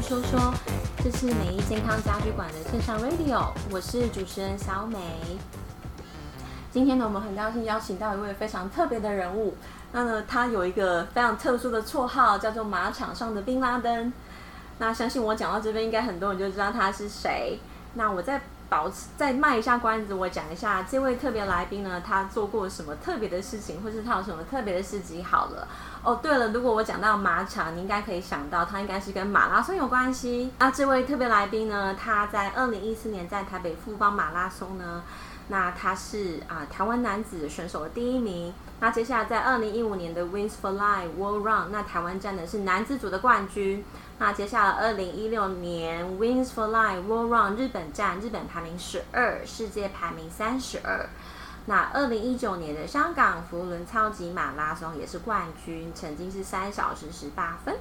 [0.00, 0.54] 说说，
[1.04, 4.98] 这是美意健康家居馆的线上 radio，我是主持人小美。
[6.72, 9.54] 今天呢，我们很高兴邀请到一位非常特别的人物。
[9.92, 14.10] 那呢，他有一个非常特殊的绰号，叫做马场上的宾拉登。
[14.78, 17.58] 那相信我讲到这边，应该很多人就知道他是谁。
[17.92, 18.40] 那我在
[18.70, 25.22] 保持再卖一下关子，我讲一下这位特别来宾呢，他做过什么特别的事情，或是他有什么特别的事迹。
[25.22, 25.68] 好了。
[26.02, 30.50] 哦，对了，如果我讲到马场，你应该可以想到他应该是跟马拉松有关系。
[30.58, 35.02] 那这位特别来宾呢，他在二零一四年在台北富邦马拉松呢，
[35.48, 38.54] 那他是啊台湾男子选手的第一名。
[38.78, 43.84] 那接下来在二零一五年的 Wins for Life World Run，那台湾站的是男子组的冠军。
[44.20, 51.08] 那接下来二零一六年 Wins for Life World Run 日本站，日本排名十二，世界排名三十二。
[51.64, 57.74] 那二零一九年的香港福伦超级马拉松也是冠军，成绩是三小时十八分。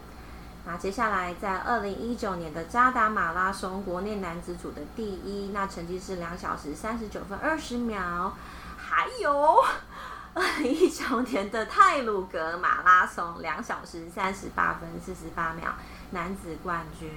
[0.65, 8.33] 那接下来在二零一九年的渣打马拉松国内男子组的第一，那成绩是两小时三十九分二十秒。
[8.77, 9.61] 还有
[10.33, 15.73] 二零一九年的泰鲁格马拉松两小时三十八分四十八秒，
[16.11, 17.09] 男子冠军。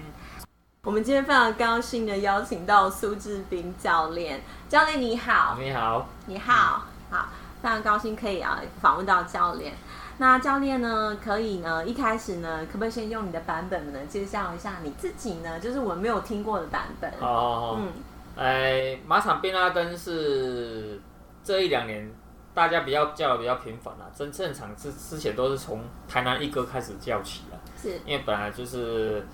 [0.84, 7.28] 我们今天非常高兴的邀请到苏志斌教练，教练你好，你好，你好，好，
[7.62, 9.72] 非常高兴可以啊访问到教练。
[10.18, 15.60] 那教练呢，可以呢一开始呢，可不可以先用你的版本呢介绍一下你自己呢？
[15.60, 17.10] 就是我们没有听过的版本。
[17.20, 17.92] 好好好，嗯，
[18.36, 21.00] 哎，马场变拉登是
[21.44, 22.10] 这一两年
[22.54, 29.24] 大家比较叫的比较频繁了，真正常之之前都是从台南一哥开始叫起啊，是因为本来就是。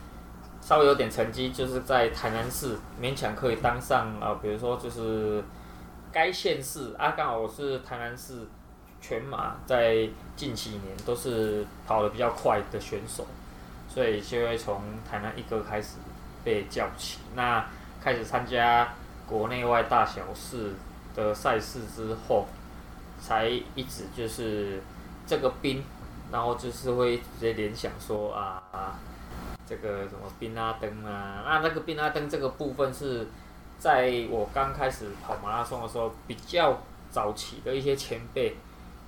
[0.60, 5.42] 稍微有点成绩，就是在台南市勉强可以当上啊、呃，比如说就是
[6.12, 8.44] 该县市啊，刚好我是台南市
[9.00, 13.24] 全马，在近几年都是跑得比较快的选手，
[13.88, 15.98] 所以就会从台南一哥开始
[16.44, 17.64] 被叫起，那
[18.02, 18.92] 开始参加
[19.28, 20.72] 国内外大小事
[21.14, 22.44] 的赛事之后，
[23.20, 24.82] 才一直就是
[25.26, 25.82] 这个冰，
[26.30, 28.62] 然后就是会直接联想说啊。
[29.68, 33.26] 这个什么宾拉登啊，那那个宾拉登这个部分是
[33.78, 36.74] 在我刚开始跑马拉松的时候比较
[37.10, 38.56] 早期的一些前辈，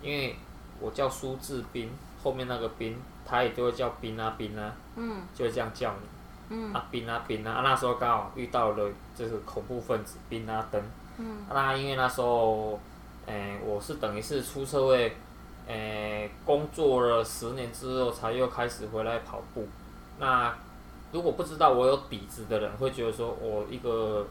[0.02, 0.36] 因为
[0.78, 1.90] 我叫苏志斌，
[2.22, 2.94] 后面那个斌，
[3.24, 10.82] 他也就会叫宾拉宾啊，嗯，就会这样叫你，嗯，啊宾啊宾啊，那时候刚好遇到了就是恐怖分子宾拉登，
[11.16, 12.78] 嗯，那因为那时候，
[13.30, 15.16] 诶，我是等于是出社会，
[15.68, 19.68] 诶，工作了十年之后才又开始回来跑步。
[20.18, 20.52] 那
[21.12, 24.26] 如果不知道我有底子的人，会觉得说我一个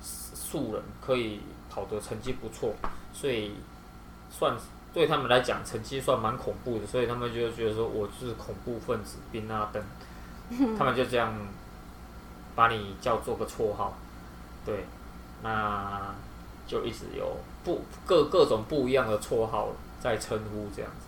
[0.00, 2.72] 素人可以跑的成绩不错，
[3.12, 3.54] 所以
[4.30, 4.56] 算
[4.94, 9.82] 对他们来讲成绩算蛮恐怖的，所以他们就觉得说我是恐怖分子宾拉登，
[10.78, 11.34] 他们就这样
[12.54, 13.92] 把你叫做个绰号，
[14.64, 14.84] 对，
[15.42, 16.14] 那
[16.66, 19.68] 就一直有不各各种不一样的绰号
[20.00, 21.06] 在称呼这样子。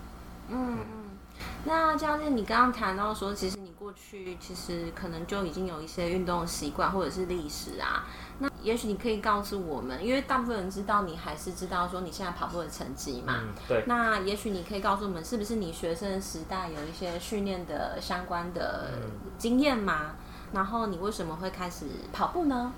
[0.50, 1.18] 嗯嗯，
[1.64, 3.68] 那教练，你刚刚谈到说，其实你。
[3.78, 8.04] 过去其实可能就已经有一些运动习惯或者是历史啊，
[8.40, 13.36] 那也许你可以告诉我们，因为大部分人知道你还是知道说你现在跑步的成绩嘛。
[13.38, 13.84] 嗯，对。
[13.86, 18.90] 那也许你可以告诉我们，是不是你学生时代有一些训练的相关的
[19.38, 20.16] 经验嘛？
[20.52, 22.72] 然后你为什么会开始跑步呢？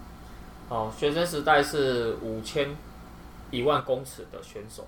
[0.70, 2.74] 哦，学生时代是五千、
[3.50, 4.86] 一万公尺的选手。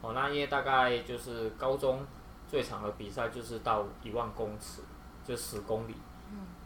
[0.00, 2.06] 哦，那因为大概就是高中
[2.48, 4.82] 最长的比赛就是到一万公尺。
[5.26, 5.94] 就十公里，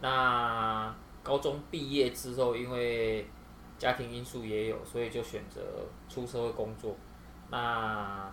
[0.01, 3.27] 那高中毕业之后，因为
[3.79, 5.59] 家庭因素也有，所以就选择
[6.07, 6.95] 出社会工作。
[7.49, 8.31] 那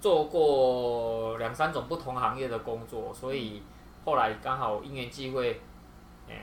[0.00, 3.60] 做过两三种不同行业的工作，所以
[4.04, 5.60] 后来刚好因缘际会，
[6.28, 6.40] 诶，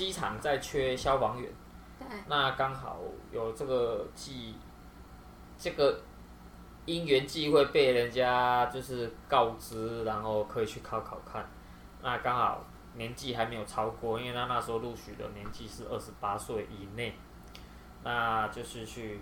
[0.00, 1.52] 机场在缺消防员，
[2.26, 3.00] 那刚好
[3.30, 4.54] 有这个机，
[5.58, 6.00] 这个。
[6.86, 11.46] 因缘际会被人家就是告知，然后可以去考考看。
[12.02, 12.64] 那刚好
[12.94, 17.14] 年纪还没有超过，因为他那时候录取的年纪是二十八岁以内，
[18.02, 19.20] 那就是去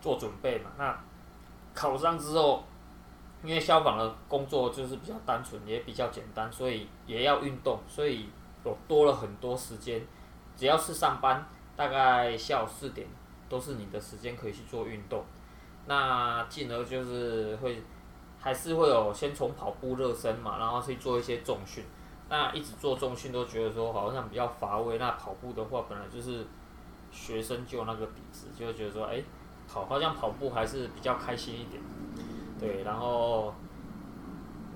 [0.00, 0.70] 做准备嘛。
[0.78, 0.98] 那
[1.74, 2.64] 考上之后，
[3.44, 8.30] 因为消防的工作就是比较单纯，也比较简单，所以也要运动，所以
[8.64, 10.00] 有多了很多时间。
[10.56, 11.44] 只要是上班，
[11.76, 13.06] 大概下午四点
[13.48, 15.24] 都是你的时间可以去做运动。
[15.86, 17.82] 那进而就是会，
[18.38, 21.84] 还是会有先从跑步热身嘛，然后去做一些重训。
[22.28, 24.96] 那一直做重训都觉得说好像比较乏味。
[24.96, 26.46] 那跑步的话，本来就是
[27.10, 29.22] 学生就那个底子，就会觉得说，哎，
[29.68, 31.82] 跑好像跑步还是比较开心一点。
[32.58, 33.52] 对，然后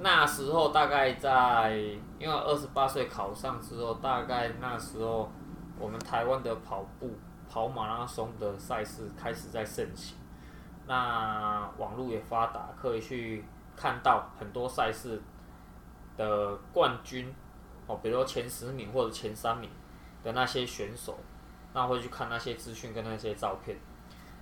[0.00, 1.72] 那时候大概在，
[2.18, 5.28] 因为二十八岁考上之后，大概那时候
[5.78, 7.10] 我们台湾的跑步
[7.50, 10.16] 跑马拉松的赛事开始在盛行，
[10.86, 15.20] 那网络也发达，可以去看到很多赛事
[16.16, 17.34] 的冠军
[17.88, 19.68] 哦，比如说前十名或者前三名
[20.22, 21.18] 的那些选手，
[21.72, 23.76] 那会去看那些资讯跟那些照片，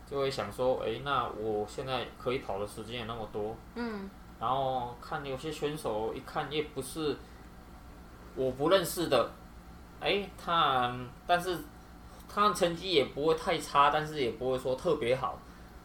[0.04, 4.10] 就会想说，哎，那我现在可以跑的时间也那么多，嗯。
[4.38, 7.16] 然后看有些选手一看也不是
[8.34, 9.30] 我不认识的，
[9.98, 10.94] 哎，他
[11.26, 11.58] 但是
[12.28, 15.38] 他成绩也不会太差，但是也不会说特别好，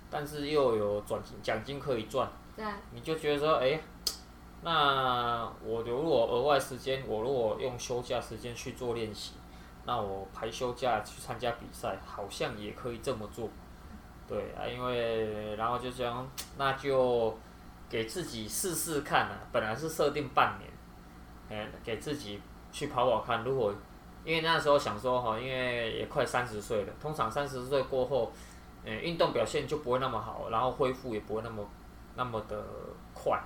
[0.09, 3.80] 但是又有转奖金可以赚，对，你就觉得说，哎，
[4.63, 9.36] 那我如果额外时间，我如果用休假时间去做练习，
[9.86, 13.48] 那我排休假去参加比赛，好像也可以这么做，
[14.27, 17.33] 对啊，因为然后就这样，那就。
[17.91, 20.71] 给自己试试看啊，本来是设定半年，
[21.49, 22.39] 哎，给自己
[22.71, 23.43] 去跑跑看。
[23.43, 23.75] 如果
[24.23, 28.31] 因为那时候想说哈，因为也快三十岁了，通常三十岁过后，
[28.85, 31.67] 嗯，运动表现就不会那么好，然后恢复也不会那么
[32.15, 32.63] 那么的
[33.13, 33.38] 快。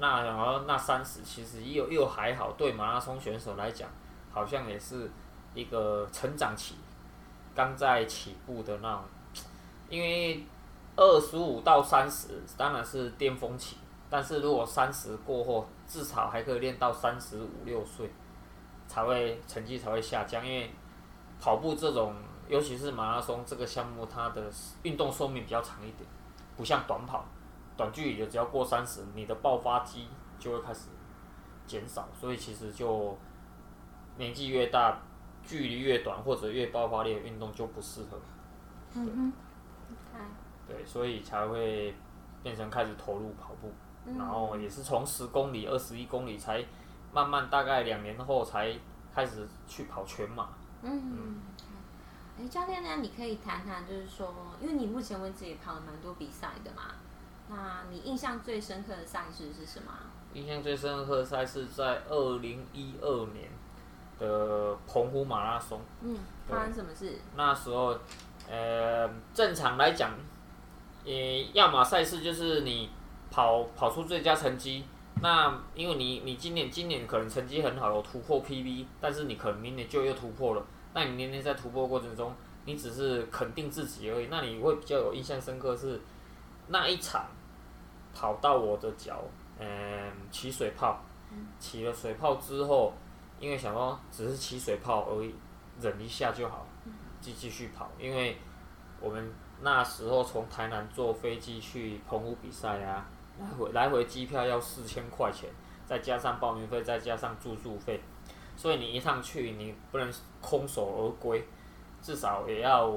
[0.00, 3.88] 那然后那三十其实又又还好，对马拉松选手来讲，
[4.32, 5.08] 好像也是
[5.54, 6.74] 一个成长期，
[7.54, 9.04] 刚在起步的那种，
[9.88, 10.44] 因为。
[10.96, 13.76] 二十五到三十当然是巅峰期，
[14.08, 18.08] 但是如果三十过后，至少还可以练到三十五六岁，
[18.86, 20.46] 才会成绩才会下降。
[20.46, 20.70] 因为
[21.40, 22.14] 跑步这种，
[22.48, 24.48] 尤其是马拉松这个项目，它的
[24.84, 26.08] 运动寿命比较长一点，
[26.56, 27.24] 不像短跑，
[27.76, 30.06] 短距离的只要过三十，你的爆发肌
[30.38, 30.82] 就会开始
[31.66, 33.18] 减少，所以其实就
[34.16, 34.96] 年纪越大，
[35.42, 38.18] 距离越短或者越爆发力的运动就不适合。
[38.94, 39.32] 嗯哼。
[40.66, 41.94] 对，所以才会
[42.42, 43.70] 变成开始投入跑步，
[44.06, 46.64] 嗯、然后也是从十公里、二十一公里，才
[47.12, 48.74] 慢慢大概两年后才
[49.14, 50.48] 开始去跑全马。
[50.82, 51.40] 嗯，
[52.36, 52.96] 哎、嗯，教练呢？
[53.00, 56.94] 你可以谈谈，就是说，因为你目前为止也跑了蛮多比赛的嘛，
[57.48, 59.92] 那你印象最深刻的赛事是什么？
[60.32, 63.50] 印象最深刻的赛事在二零一二年
[64.18, 65.80] 的澎湖马拉松。
[66.00, 66.16] 嗯，
[66.48, 67.18] 发生什么事？
[67.36, 67.96] 那时候，
[68.50, 70.10] 呃，正常来讲。
[71.04, 71.12] 呃，
[71.52, 72.88] 要么赛事就是你
[73.30, 74.84] 跑跑出最佳成绩，
[75.20, 80.64] 那因为你你今年今年可能成绩很好，有突破 PB，但是你可能明年就又突破了，
[80.94, 82.34] 那你年年在突破过程中，
[82.64, 86.00] 你只是肯定自己而已，那你会比较有印象深刻是
[86.68, 87.26] 那一场
[88.14, 89.22] 跑到我的脚，
[89.58, 90.98] 嗯，起水泡，
[91.58, 92.94] 起了水泡之后，
[93.38, 95.34] 因为想说只是起水泡而已，
[95.82, 96.66] 忍一下就好，
[97.20, 98.38] 继继续跑，因为
[99.00, 99.30] 我们。
[99.60, 103.06] 那时候从台南坐飞机去澎湖比赛啊，
[103.40, 105.48] 来回来回机票要四千块钱，
[105.86, 108.00] 再加上报名费，再加上住宿费，
[108.56, 110.12] 所以你一趟去你不能
[110.42, 111.46] 空手而归，
[112.02, 112.92] 至少也要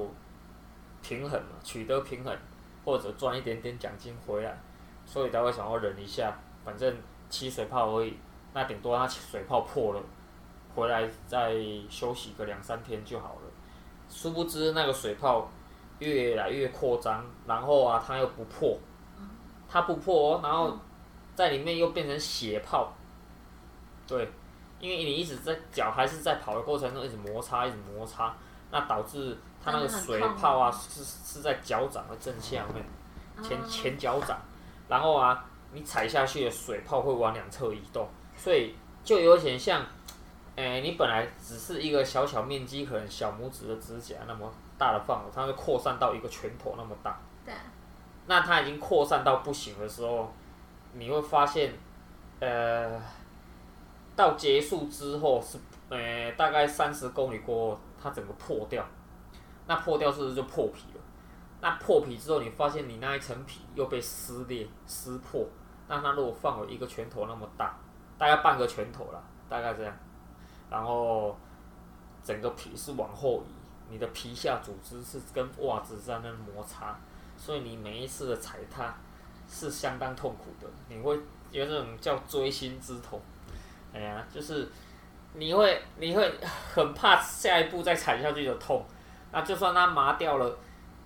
[1.00, 2.36] 平衡嘛，取得平衡，
[2.84, 4.60] 或者赚一点点奖金回来，
[5.06, 6.94] 所以才会想要忍一下，反正
[7.30, 8.18] 起水泡而已，
[8.52, 10.02] 那顶多它水泡破了，
[10.74, 11.54] 回来再
[11.88, 13.50] 休息个两三天就好了，
[14.10, 15.50] 殊不知那个水泡。
[15.98, 18.78] 越来越扩张，然后啊，它又不破，
[19.68, 20.78] 它不破哦，然后
[21.34, 22.92] 在里面又变成血泡，
[24.06, 24.30] 对，
[24.78, 28.34] 因为你一直在脚还是在跑的过程中一直摩擦，一直摩擦，
[28.70, 32.84] 那导致它那个水泡啊是是在脚掌的正下面，
[33.44, 34.38] 前前脚掌，
[34.88, 39.84] 然后啊，你踩下去的水泡会往两侧移动，所以就有点像，
[40.54, 44.52] 哎，你本来只是一个小小面积，可能小拇指的指甲那么。
[44.78, 47.18] 大的范围，它会扩散到一个拳头那么大。
[47.44, 47.52] 对。
[48.26, 50.32] 那它已经扩散到不行的时候，
[50.92, 51.72] 你会发现，
[52.40, 53.00] 呃，
[54.14, 55.58] 到结束之后是，
[55.88, 58.84] 呃，大概三十公里过后，它整个破掉。
[59.66, 61.00] 那破掉是不是就破皮了？
[61.60, 65.46] 那破皮之后，你发现你那一层皮又被撕裂、撕破。
[65.88, 67.76] 那它如果放了一个拳头那么大，
[68.18, 69.96] 大概半个拳头了，大概这样。
[70.70, 71.34] 然后，
[72.22, 73.57] 整个皮是往后移。
[73.90, 76.98] 你的皮下组织是跟袜子在那摩擦，
[77.36, 78.94] 所以你每一次的踩踏
[79.48, 81.18] 是相当痛苦的，你会
[81.50, 83.20] 有这种叫锥心之痛。
[83.92, 84.68] 哎呀，就是
[85.32, 86.30] 你会你会
[86.74, 88.84] 很怕下一步再踩下去的痛，
[89.32, 90.58] 那就算它麻掉了，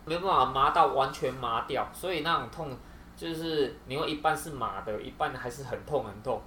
[0.04, 2.76] 没办法麻到完全麻掉，所以那种痛
[3.16, 6.42] 就是你会一半是麻的，一半还是很痛很痛，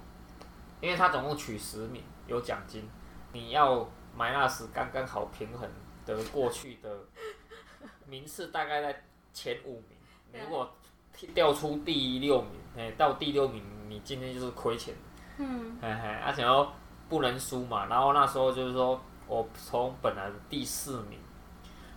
[0.82, 2.86] 因为它总共取十米有奖金，
[3.32, 5.66] 你要买那时刚刚好平衡。
[6.06, 6.88] 的过去的
[8.06, 9.98] 名次大概在前五名，
[10.32, 10.70] 你如果
[11.34, 14.94] 掉出第六名，哎，到第六名，你今天就是亏钱。
[15.38, 16.72] 嗯，嘿嘿，而且要
[17.08, 17.86] 不能输嘛。
[17.86, 21.18] 然后那时候就是说，我从本来的第四名，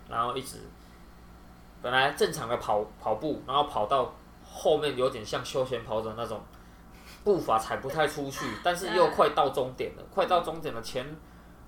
[0.08, 0.58] 然后一直
[1.80, 4.14] 本来正常的跑跑步，然后跑到
[4.44, 6.42] 后面有点像休闲跑者那种
[7.24, 11.06] 步伐踩不太出去，但是又快到终点了，快到终点的前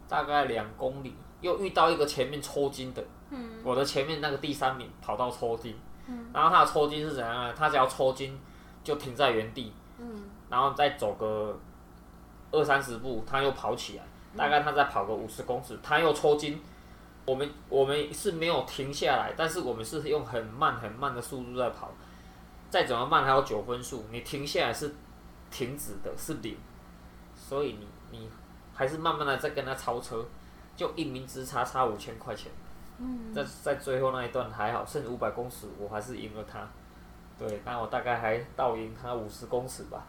[0.08, 3.04] 大概两公里，又遇到一个前面抽筋的。
[3.28, 7.52] 嗯，我的前面那个第三名跑到抽筋，嗯，然后他的抽筋是怎样呢？
[7.52, 8.38] 他只要抽筋
[8.82, 11.58] 就停在原地，嗯，然后再走个
[12.50, 14.04] 二三十步，他又跑起来，
[14.36, 16.58] 大概他再跑个五十公尺，他又抽筋。
[17.24, 21.88] 我们我们是没有停下来，但是我们是用很慢很慢的速度在跑，
[22.68, 24.92] 再怎么慢还有九分数，你停下来是
[25.48, 26.56] 停止的，是零，
[27.36, 28.28] 所以你你
[28.74, 30.26] 还是慢慢的在跟他超车，
[30.76, 32.50] 就一名之差差五千块钱。
[32.98, 36.68] 嗯在在最后那一段还好，剩五百公尺，我还是赢了他。
[37.38, 40.04] 对，那我大概还倒赢他五十公尺吧。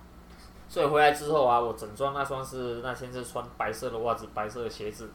[0.69, 5.09] 所以回来之后啊，我整双那双是那天是穿白色的袜子、白色的鞋子，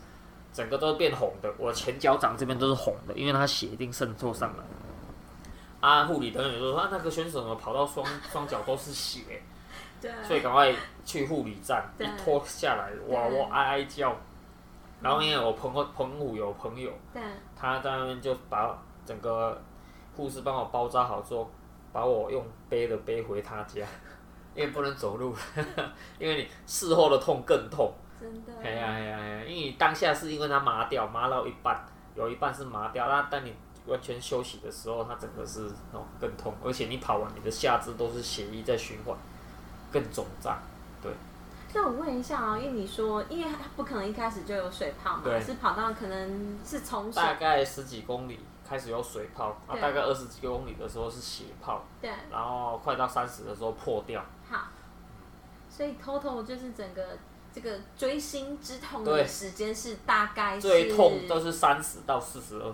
[0.52, 1.52] 整个都变红的。
[1.58, 4.64] 我前脚掌这边都是红的，因为他血一定渗透上来。
[5.80, 9.42] 啊，护理人员说啊，那个选手怎么跑到双双脚都是血？
[10.00, 10.10] 对。
[10.24, 10.74] 所以赶快
[11.04, 14.16] 去护理站，一脱下来，哇，我哀哀叫。
[15.00, 16.90] 然后因为我澎湖澎湖有朋友，
[17.56, 18.76] 他在那边就把
[19.06, 19.60] 整个
[20.16, 21.48] 护士帮我包扎好之后，
[21.92, 23.86] 把我用背的背回他家，
[24.54, 25.34] 因为不能走路，
[26.18, 27.92] 因为你事后的痛更痛。
[28.20, 28.52] 真的。
[28.60, 29.44] 哎呀哎呀哎呀！
[29.44, 31.80] 因为你当下是因为它麻掉，麻到一半，
[32.16, 33.54] 有一半是麻掉，那当你
[33.86, 39.16] 完全休息的时候，它整个是哦更痛，而且你跑完你的下肢都是血液在循环，
[39.92, 40.58] 更肿胀，
[41.00, 41.12] 对。
[41.75, 54.25] 那我问一下啊，因为你说，因为他不可能一开始就有水泡嘛，对是跑到可能是从大概十几公里开始有水泡，大概二十几公里的时候是血泡，对，然后快到三十的时候破掉。
[54.50, 54.68] 好，
[55.68, 57.18] 所以 total 就是整个
[57.52, 62.66] 这个锥心之痛的时间是大概是最痛都是三十到四十二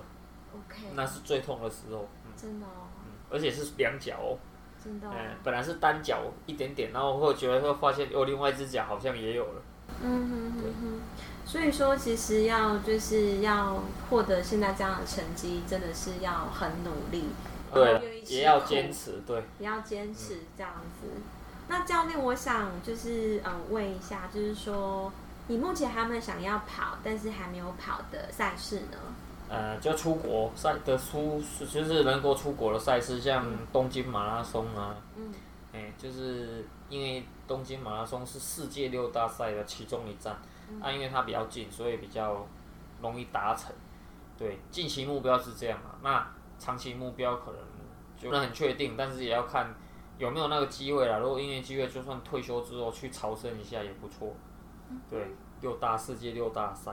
[0.54, 4.38] ，OK，那是最痛的时候，嗯、真的哦，嗯，而且是两脚哦。
[4.84, 9.62] 真的、哦嗯，本来是单脚一点点，然后会觉得会发现哦，另外一只脚好像也有了。
[10.02, 11.00] 嗯哼哼哼。
[11.46, 17.24] 所以说，其实要就是要获得现在这样的成绩，真的是要很努力。
[17.72, 19.42] 对，也要坚持，对。
[19.58, 21.06] 也要坚持这样子。
[21.14, 21.22] 嗯、
[21.68, 25.12] 那教练，我想就是嗯问一下，就是说
[25.48, 28.98] 你目前还有没有想要跑，但是还没有跑的赛事呢？
[29.54, 35.32] 呃，就出国赛的出，就是能够出国的赛事，像东京马拉松啊，嗯，
[35.72, 40.36] 哎，就是因为东京马拉松是世界六大赛的其中一站，
[40.68, 42.44] 嗯、啊，因为它比较近，所以比较
[43.00, 43.72] 容易达成。
[44.36, 46.26] 对，近期目标是这样嘛，那
[46.58, 47.60] 长期目标可能
[48.16, 49.72] 就不能很确定，但是也要看
[50.18, 51.18] 有没有那个机会啦。
[51.18, 54.34] 如果因为机会，就算退休之后去朝圣一下也不错。
[55.08, 55.28] 对，
[55.60, 56.92] 六大世界六大赛。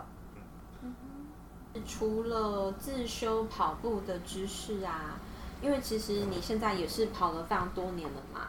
[1.87, 5.19] 除了自修跑步的知识啊，
[5.61, 8.47] 因为其实你现在也是跑了非常多年了嘛。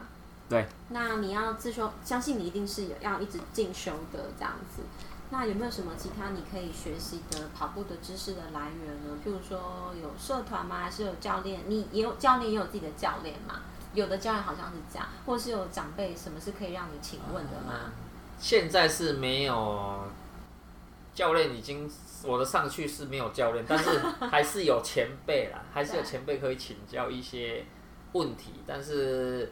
[0.49, 0.67] 对。
[0.89, 4.83] 那你要自修，相信你一定是有要一直进修的这样子。
[5.29, 9.17] 那有没有什么其他你可以学习的跑步的知识的来源呢？
[9.25, 10.81] 譬如说有社团吗？
[10.81, 11.61] 还是有教练？
[11.67, 13.61] 你也有教练，也有自己的教练嘛？
[13.95, 17.73] 有的教练好像是这样，或是有长辈，什么是可以让你请问的吗？
[17.73, 17.91] 嗯，
[18.37, 20.03] 现在是没有
[21.13, 21.89] 教练，已经。
[22.25, 23.99] 我的上去是没有教练，但是
[24.31, 27.61] 还是有前辈啦，还是有前辈可以请教一些
[28.13, 28.53] 问题。
[28.65, 29.51] 但是，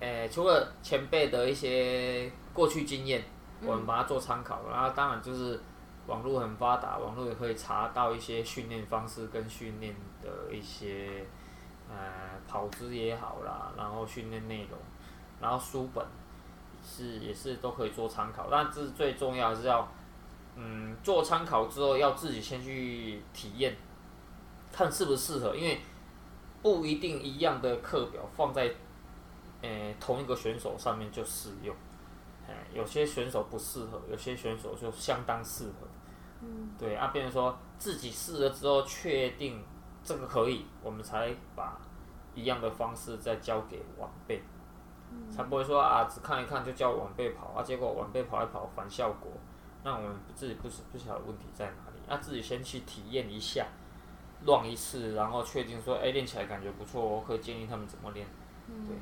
[0.00, 3.24] 诶，除了前辈的一些过去经验，
[3.62, 4.60] 我们把它做参考。
[4.70, 5.58] 然后，当然就是
[6.06, 11.24] 网络很发达，网络也可以查到一些训练方式跟训练的一些，
[11.88, 11.96] 呃，
[12.46, 14.78] 跑姿也好啦，然后训练内容，
[15.40, 16.04] 然后书本
[16.84, 18.48] 是也是都可以做参考。
[18.50, 19.88] 但这是最重要的是要。
[20.58, 23.76] 嗯，做参考之后要自己先去体验，
[24.72, 25.78] 看适不适合，因为
[26.62, 28.74] 不一定一样的课表放在，
[29.60, 31.76] 呃，同一个选手上面就适用，
[32.48, 35.86] 哎，有些选手不适合，有些选手就相当适合。
[36.40, 39.62] 嗯，对啊，变成说自己试了之后确定
[40.02, 41.78] 这个可以，我们才把
[42.34, 44.42] 一样的方式再交给晚辈，
[45.30, 49.30] 才不会说啊只看一看就叫晚辈跑啊，结果晚辈跑一跑反效果。
[49.86, 53.68] 那我们自己不是不晓得问题在哪里，那自己先去体验一下，
[54.44, 58.26] 乱一次，然后确定说，哎，练起来感觉不错，我可以建议他们怎么练。
[58.66, 58.96] 对。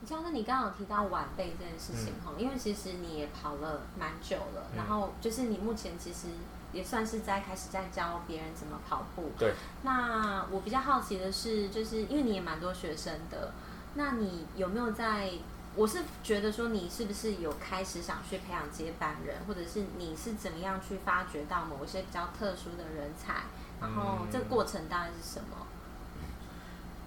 [0.00, 6.28] 你像是你刚刚有提到晚辈这件事情哈，嗯、因为其实你也跑了蛮久了，嗯、然后就是你目前其实
[6.72, 9.32] 也算是在开始在教别人怎么跑步。
[9.38, 9.52] 对。
[9.82, 13.52] 那我比较好奇的是，就是因为你也蛮多学生的，
[13.96, 15.30] 那你有没有在？
[15.76, 23.42] 我是觉得说，你是不是有开始想去培养接班人，或者是你是怎么样去发掘到某一些比较特殊的人才？
[23.78, 25.66] 然后这个过程大概是什么？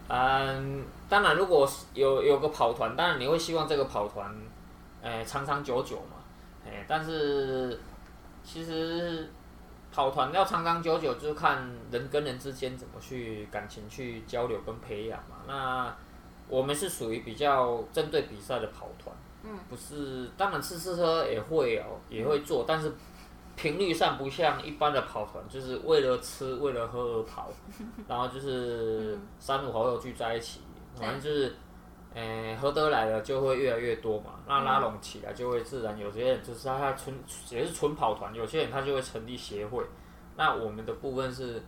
[0.08, 4.32] 嗯，当然，如果有有个跑团，当然你会希望这个跑团，
[5.04, 6.18] 哎，长长久久嘛，
[6.66, 7.80] 哎，但是
[8.44, 9.32] 其实
[9.92, 15.38] 跑团要长长久久，就是看人跟人之间怎么去感情去交流跟培养嘛。
[15.48, 15.96] 那
[16.50, 22.92] 我们是属于比较针对比赛的跑团，嗯，不是，当然吃吃喝也会哦，也会做，但是
[23.56, 27.52] 频率上不像一般的跑团，就是为了吃为了喝而跑，
[28.10, 30.62] 然后就是三五好友聚在一起，
[30.96, 31.56] 反正就是，
[32.16, 37.16] 诶，合得来的就会越来越多嘛，那拉拢起来就会自然，有些人就是他他纯
[37.52, 39.84] 也是纯跑团，有些人他就会成立协会，
[40.36, 41.62] 那我们的部分是。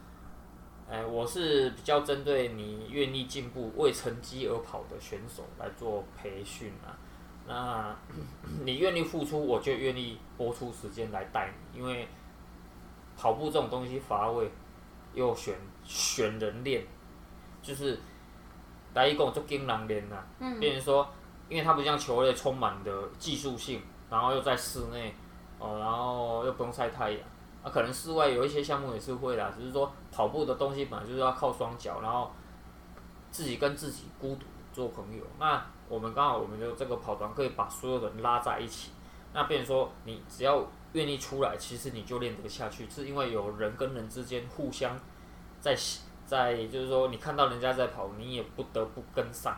[0.91, 6.91] 哎，我是比较针对你愿意进步、为成绩而跑的选手来做培训啊。
[7.47, 7.95] 那
[8.65, 11.79] 你愿意付出，我就愿意拨出时间来带你。
[11.79, 12.05] 因为
[13.15, 14.51] 跑步这种东西乏味，
[15.13, 15.55] 又选
[15.85, 16.85] 选人练，
[17.61, 17.97] 就是
[18.93, 20.21] 来一共就跟人练呐。
[20.39, 20.59] 嗯。
[20.59, 21.09] 变成说，
[21.47, 25.15] 因为它不像球类充满的技术性，然后又在室内，
[25.57, 27.21] 哦，然后又不用晒太阳。
[27.63, 32.31] 啊，可能室外有一些项目也是会啦，只是说跑步的东西本来就是要靠双脚，然后
[33.29, 35.23] 自己跟自己孤独做朋友。
[35.39, 38.91] 那我们刚好我们的这个跑团可以把所有人拉在一起，
[39.33, 44.99] 那变成说你只要愿意出来，其实你就练得下去，是因为有人跟人之间互相
[45.59, 45.77] 在
[46.25, 49.55] 在，就是说你看到人家在跑，你也不得不跟上。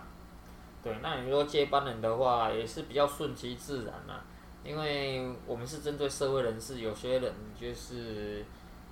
[0.81, 4.21] 对，那你说接班人的话，也是比较顺其自然啦。
[4.63, 8.45] 因为我们是针对社会人士，有些人就是，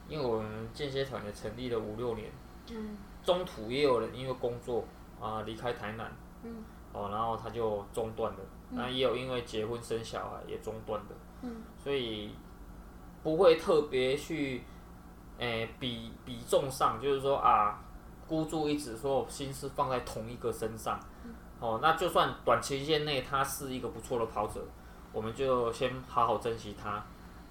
[0.09, 2.29] 因为我们间歇团也成立了五六年，
[2.69, 4.83] 嗯，中途也有人因为工作
[5.19, 6.11] 啊离开台南，
[6.43, 8.39] 嗯，哦，然后他就中断了，
[8.71, 12.35] 那、嗯、也有因为结婚生小孩也中断的，嗯，所以
[13.23, 14.61] 不会特别去，
[15.37, 17.81] 诶、欸、比比重上，就是说啊，
[18.27, 24.61] 孤注一掷，说心思放在同一个身上，嗯、哦，那就算短期间内他是一个不错的跑者。
[25.13, 27.03] 我们就先好好珍惜他，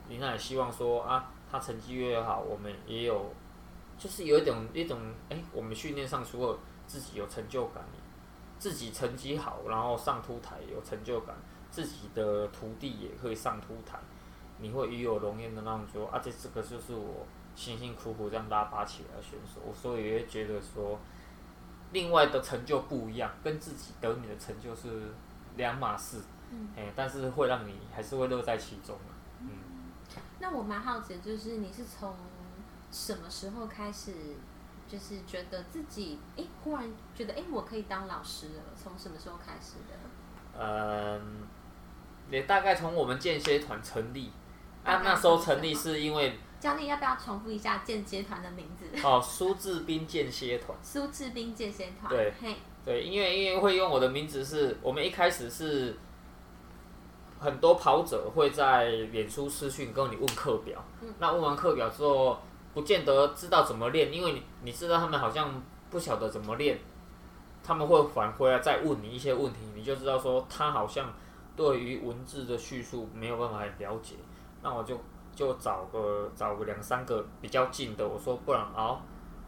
[0.08, 3.32] 你那也希望说啊，他成绩越好，我们也有，
[3.98, 7.84] 就是有一种一种，哎，我们训练上除了自己有成就感，
[8.58, 11.36] 自己成绩好，然后上凸台有成就感，
[11.70, 13.98] 自己的徒弟也可以上凸台，
[14.58, 20.98] 你会与有荣焉的那种说啊，这这个就是我辛辛苦苦这样拉拔起来的选手，我所以也会觉得说，
[21.92, 25.12] 另外的成就不一样，跟自己得你的成就是
[25.56, 26.22] 两码事。
[26.50, 28.96] 嗯，但是会让你还是会乐在其中。
[29.40, 29.48] 嗯，
[30.40, 32.14] 那我蛮好奇的，就是你是从
[32.90, 34.12] 什么时候开始，
[34.88, 38.62] 就是觉得自己哎，忽然觉得哎，我可以当老师了？
[38.76, 39.94] 从什么时候开始的？
[40.58, 41.46] 嗯，
[42.30, 44.32] 也大概从我们间歇团成立，
[44.82, 48.86] 啊，那时候成立是因为教练要不要重复一下间歇团的名字？
[49.06, 50.76] 哦，苏志斌间歇团。
[50.82, 52.10] 苏志斌间歇团。
[52.10, 55.96] 对，嘿，对，因为因为会用我的名字是，我们一开始是。
[57.40, 62.38] 很多跑者会在脸书私讯跟你问课表，嗯、那问完课表之后，
[62.74, 65.50] 不见得知道怎么练，因为你你知道他们好像
[65.88, 66.78] 不晓得怎么练，
[67.64, 71.10] 他们会返回来再问你一些问题，你就知道说他好像
[71.56, 74.16] 对于文字的叙述没有办法了解，
[74.62, 74.98] 那我就
[75.34, 79.00] 就找个找个两三个比较近的，我说不然啊，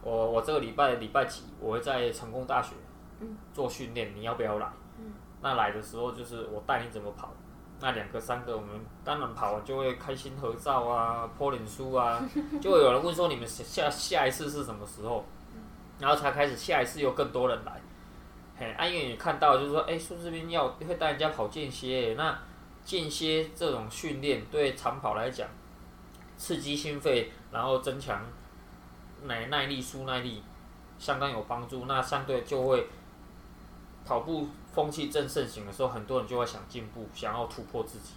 [0.03, 2.75] 我我这个礼拜礼拜几我会在成功大学
[3.53, 4.67] 做训练，你要不要来？
[4.99, 7.31] 嗯、那来的时候就是我带你怎么跑。
[7.83, 8.71] 那两个三个，我们
[9.05, 12.23] 当然跑完就会开心合照啊， po 脸书啊，
[12.63, 15.25] 就会有人问说你们下下一次是什么时候，
[15.99, 17.81] 然后才开始下一次又更多人来，
[18.57, 22.39] 嘿，安、啊、远也看到就是说，哎、欸，苏志斌要会带人家跑间歇，那
[22.85, 25.49] 间歇这种训练对长跑来讲，
[26.39, 28.25] 刺激心肺，然后增强
[29.25, 30.41] 耐耐力、舒耐力，
[31.01, 32.87] 相当有帮助，那相对就会
[34.07, 34.47] 跑步。
[34.73, 38.15] 风气正盛行的时候，很多人就会想进步，想要突破自己。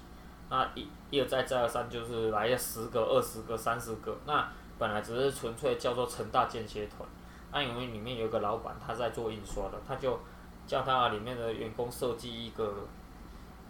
[0.49, 4.15] 那一一而再再而三，就是来了十个、二十个、三十个。
[4.25, 7.07] 那本来只是纯粹叫做成大间歇团。
[7.51, 10.19] 那因为里面有个老板，他在做印刷的，他就
[10.67, 12.85] 叫他里面的员工设计一个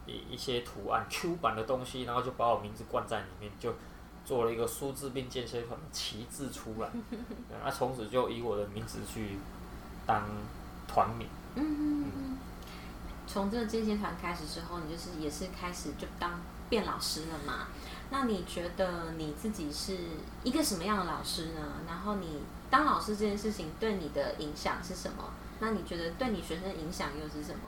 [0.05, 3.73] 一一些图案 Q 版的东西，然后就把我名字灌在里面，就
[4.25, 6.89] 做了一个苏志斌间歇团的旗帜出来。
[7.63, 9.37] 那从此就以我的名字去
[10.05, 10.23] 当
[10.87, 11.27] 团名。
[11.55, 12.37] 嗯
[13.35, 17.67] 从这个健行团开始之后，你就是也是开始就当变老师了嘛？
[18.09, 19.97] 那你觉得你自己是
[20.41, 21.59] 一个什么样的老师呢？
[21.85, 25.17] 然后你当老师这件事情对你的影响是什么？
[25.59, 27.59] 那你觉得对你学生影响又是什么？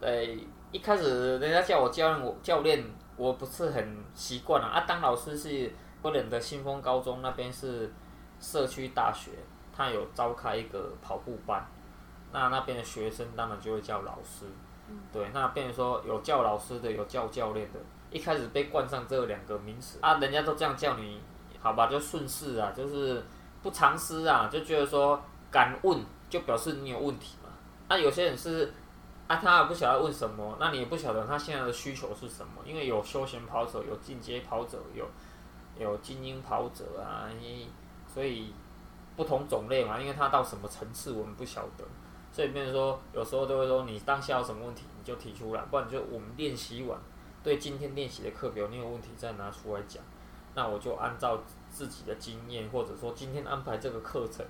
[0.00, 2.84] 对，一开始人家叫我教练，我教练
[3.16, 4.80] 我不是很习惯啊。
[4.80, 7.88] 啊，当老师是不能的新丰高中那边是
[8.40, 9.30] 社区大学，
[9.72, 11.64] 他有召开一个跑步班，
[12.34, 14.44] 那那边的学生当然就会叫老师。
[14.90, 17.78] 嗯、对，那变成说有叫老师的，有叫教练的。
[18.10, 21.20] 一开始被冠上这两个名词啊，人家都这样叫你，
[21.58, 23.24] 好吧，就顺势啊，就是
[23.62, 25.20] 不藏私啊，就觉得说
[25.50, 27.48] 敢问就表示你有问题嘛。
[27.88, 28.72] 那、啊、有些人是
[29.26, 35.06] 啊，他也不晓得问什么，那你也不晓得他现在的需求是什么，因为有休闲跑者，有进阶跑者，有
[35.78, 37.26] 有精英跑者啊，
[38.06, 38.52] 所以
[39.16, 41.84] 不同种类嘛，因为他到什么层次我们不晓得，
[42.34, 46.98] 所以变成说有时候都会说你当下有什么问题你就提出来，不然就我们练习完。
[47.44, 50.02] 对今天练习的课表，你有问题再拿出来讲，
[50.56, 51.38] 那我就按照
[51.70, 54.44] 自己的经验，或者说今天安排这个课程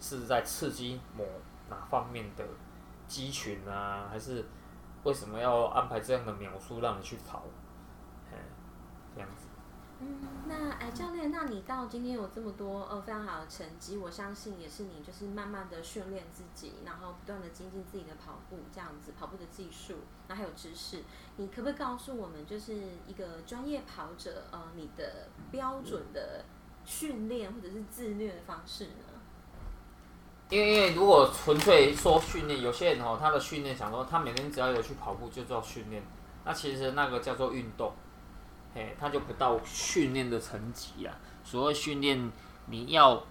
[0.00, 1.26] 是在刺激某
[1.68, 2.44] 哪方面的
[3.06, 4.42] 肌群啊，还是
[5.04, 7.42] 为什么要安排这样的描述让你去跑，
[8.30, 8.38] 嘿，
[9.14, 9.45] 这样子。
[9.98, 19.94] 嗯，那哎，教练，那你到今天有这么多呃非常好的成绩，我相信也是你就是慢慢的训练自己，然后不断的精进自己的跑步这样子，跑步的技术，
[20.28, 21.02] 然后还有知识，
[21.36, 22.74] 你可不可以告诉我们，就是
[23.06, 26.44] 一个专业跑者呃你的标准的
[26.84, 29.04] 训练或者是自虐的方式呢？
[30.50, 36.02] 因为因为如果纯粹说训练，有些人哦他的训练想说他每天只要有去跑步就叫训练，
[36.44, 37.94] 那其实那个叫做运动。
[38.76, 41.16] 哎，他就不到训练的层级啊。
[41.42, 42.30] 所谓训练，
[42.66, 43.24] 你要，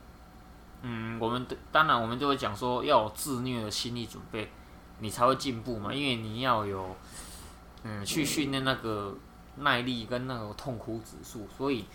[0.82, 4.50] 嗯，我们当然我们就会讲说要有自虐的心理准备，
[4.98, 5.94] 你才会进步嘛。
[5.94, 6.96] 因为你要有，
[7.84, 9.16] 嗯，去训练那个
[9.58, 11.48] 耐力跟那个痛苦指数。
[11.56, 11.86] 所以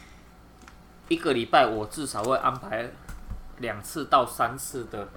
[1.08, 2.88] 一个礼拜我至少会安排
[3.58, 5.08] 两次到三次的，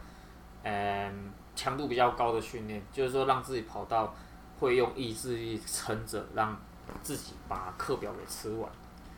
[0.63, 4.15] 嗯，强度比较高的训练，就是说让自己跑到
[4.59, 6.59] 会用意志力撑着让。
[7.01, 8.69] 自己把课表给吃完，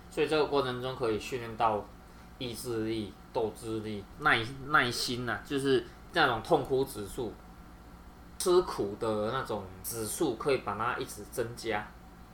[0.10, 1.84] 所以这个过程中可以训练到
[2.38, 7.34] 意志力、斗志力、耐耐心呐、就是那种痛苦指数、
[8.38, 11.86] 吃苦的那种指数，可以把它一直增加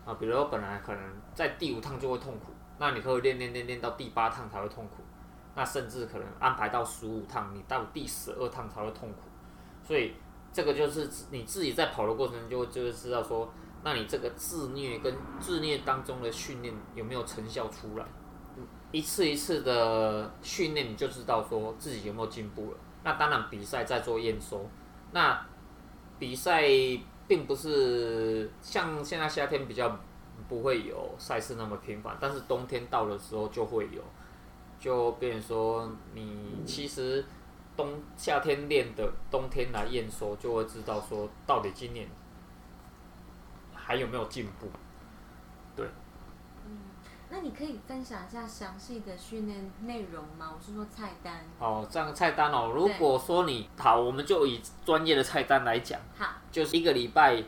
[0.05, 0.13] 啊。
[0.15, 5.03] 比如说本来可能在第五趟就会痛苦，那你可以练练练练到第八趟才会痛苦，
[5.55, 9.17] 那甚至可能安排到十五趟，你到第十二趟才会痛苦。
[9.83, 10.13] 所以
[10.53, 13.51] 这个就是你自己在跑的过程中就就会知道说。
[13.83, 18.05] 那你这个自虐跟自虐当中的训练有没有成效出来？
[18.91, 22.77] 一次一次的训练你就知道说自己有没有进步了。
[23.03, 24.69] 那当然比赛在做验收。
[25.11, 25.43] 那
[26.19, 26.63] 比赛
[27.27, 29.97] 并不是像现在夏天比较
[30.47, 34.03] 不会有赛事那么频繁，但是冬天到的时候就会有，
[34.77, 37.25] 就变成说你其实
[37.75, 42.07] 冬夏天练的，冬天来验收就会知道说到底今年。
[43.83, 44.67] 还有没有进步？
[45.75, 45.87] 对，
[46.65, 46.77] 嗯，
[47.29, 50.53] 那你可以分享一下详细的训练内容吗？
[50.53, 51.43] 我是说菜单。
[51.59, 52.71] 哦，这样菜单哦。
[52.75, 55.99] 如果说你好，我们就以专业的菜单来讲。
[56.17, 57.43] 好，就是一个礼拜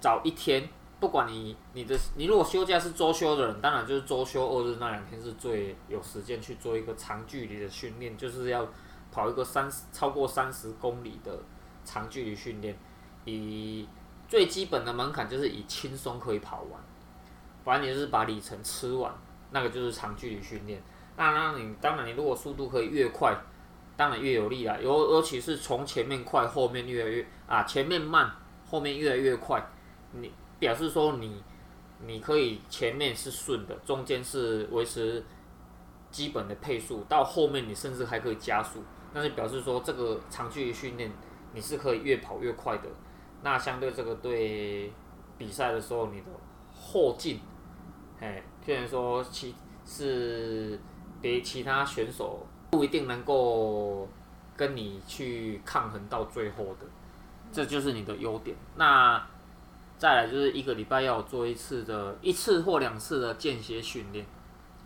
[0.00, 0.68] 找一天，
[1.00, 8.66] 不管你你的你如果休假是周休的人，当然就是周休二日那两天是最有时间去做一个长距离的训练，就是要
[9.10, 11.38] 跑一个三十超过三十公里的
[11.84, 12.76] 长距离训练，
[13.24, 13.88] 以。
[14.30, 16.80] 最基本的门槛就是以轻松可以跑完，
[17.64, 19.12] 反正你就是把里程吃完，
[19.50, 20.80] 那个就是长距离训练。
[21.16, 23.36] 那那你当然你如果速度可以越快，
[23.96, 24.78] 当然越有利啦。
[24.80, 28.30] 尤尤其是从前面快，后面越来越啊，前面慢，
[28.64, 29.60] 后面越来越快。
[30.12, 31.42] 你表示说你
[32.06, 35.24] 你可以前面是顺的，中间是维持
[36.12, 38.84] 基本的配速，到后面你甚至还可以加速。
[39.12, 41.10] 那就表示说这个长距离训练
[41.52, 42.84] 你是可以越跑越快的。
[43.42, 44.92] 那相对这个对
[45.38, 46.26] 比赛的时候，你的
[46.74, 47.40] 后劲，
[48.20, 49.54] 哎，虽然说其
[49.86, 50.78] 是
[51.22, 54.06] 别其他选手不一定能够
[54.54, 56.86] 跟你去抗衡到最后的，
[57.50, 58.54] 这就是你的优点。
[58.76, 59.26] 那
[59.96, 64.26] 再来就是一个礼拜要做一次的，一次或两次的间歇训练，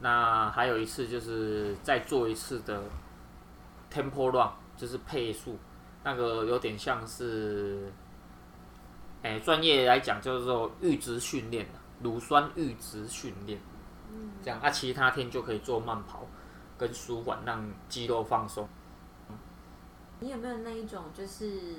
[0.01, 2.83] 那还有一次就是再做一次的
[3.93, 5.59] tempo run，就是配速，
[6.05, 7.93] 那个有点像是。
[9.24, 11.66] 哎，专业来讲就是说阈值训练，
[12.02, 13.58] 乳酸阈值训练，
[14.42, 16.26] 这样啊，其他天就可以做慢跑
[16.76, 18.68] 跟舒缓，让肌肉放松。
[20.20, 21.76] 你有没有那一种就是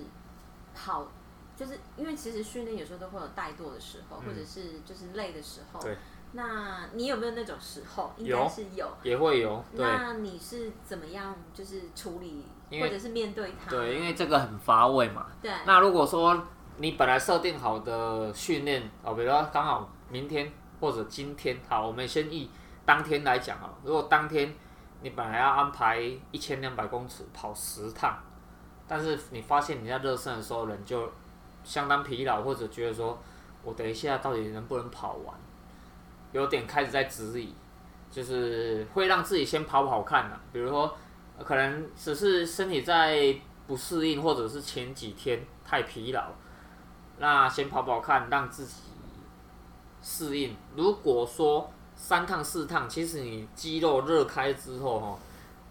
[0.74, 1.08] 跑
[1.56, 5.80] 就是因为其实训练有时候都会有怠惰的时候，嗯、或者是就是累的时候。
[5.80, 5.96] 对。
[6.32, 8.12] 那你有没有那种时候？
[8.18, 9.64] 应该是有，也会有。
[9.72, 12.44] 那你是怎么样就是处理，
[12.82, 13.70] 或者是面对它？
[13.70, 15.28] 对，因为这个很乏味嘛。
[15.42, 15.52] 对。
[15.66, 16.46] 那如果说
[16.78, 22.50] 你本来设定好的训练哦，比如说刚好明天或者今天，好，我们先以
[22.86, 23.74] 当天来讲啊。
[23.84, 24.54] 如果当天
[25.02, 26.00] 你本来要安排
[26.32, 28.18] 一千两百公尺跑十趟，
[28.88, 31.12] 但是你发现你在热身的时候人就
[31.64, 33.18] 相当疲劳，或者觉得说
[33.64, 35.36] 我等一下到底能不能跑完？
[36.32, 37.54] 有点开始在质疑，
[38.12, 40.94] 就是会让自己先跑跑看啊，比如说，
[41.40, 43.34] 可能只是身体在
[43.66, 46.26] 不适应，或者是前几天太疲劳，
[47.18, 48.76] 那先跑跑看，让自己
[50.02, 50.56] 适应。
[50.76, 55.20] 如果说三趟四趟，其实你肌肉热开之后，哈，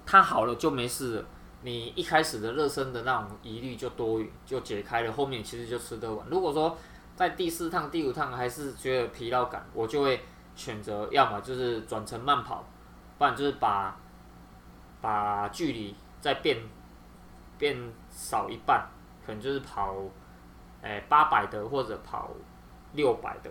[0.06, 1.24] 它好了就没事了。
[1.62, 6.26] 你一开始的热身的那种疑虑就多，就解开了，后面其实就吃得完。
[6.28, 6.76] 如果说
[7.16, 10.22] 在第四趟、第五趟还是觉得疲劳感，我就会。
[10.56, 12.64] 选择要么就是转成慢跑，
[13.18, 13.98] 不然就是把
[15.00, 16.56] 把距离再变
[17.58, 17.76] 变
[18.08, 18.88] 少一半，
[19.26, 19.96] 可能就是跑
[20.84, 22.30] 诶八百的或者跑
[22.92, 23.50] 六百的，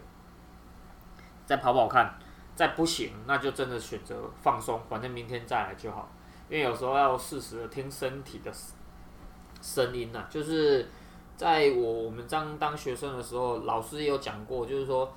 [1.45, 2.17] 再跑跑看，
[2.55, 6.09] 再不行那就真的选择放松，反正明天再来就好。
[6.47, 8.51] 因为有时候要适时的听身体的
[9.61, 10.87] 声音呐、啊，就是
[11.35, 15.11] 在我我们当当学生的时候，老师也有讲过，就是说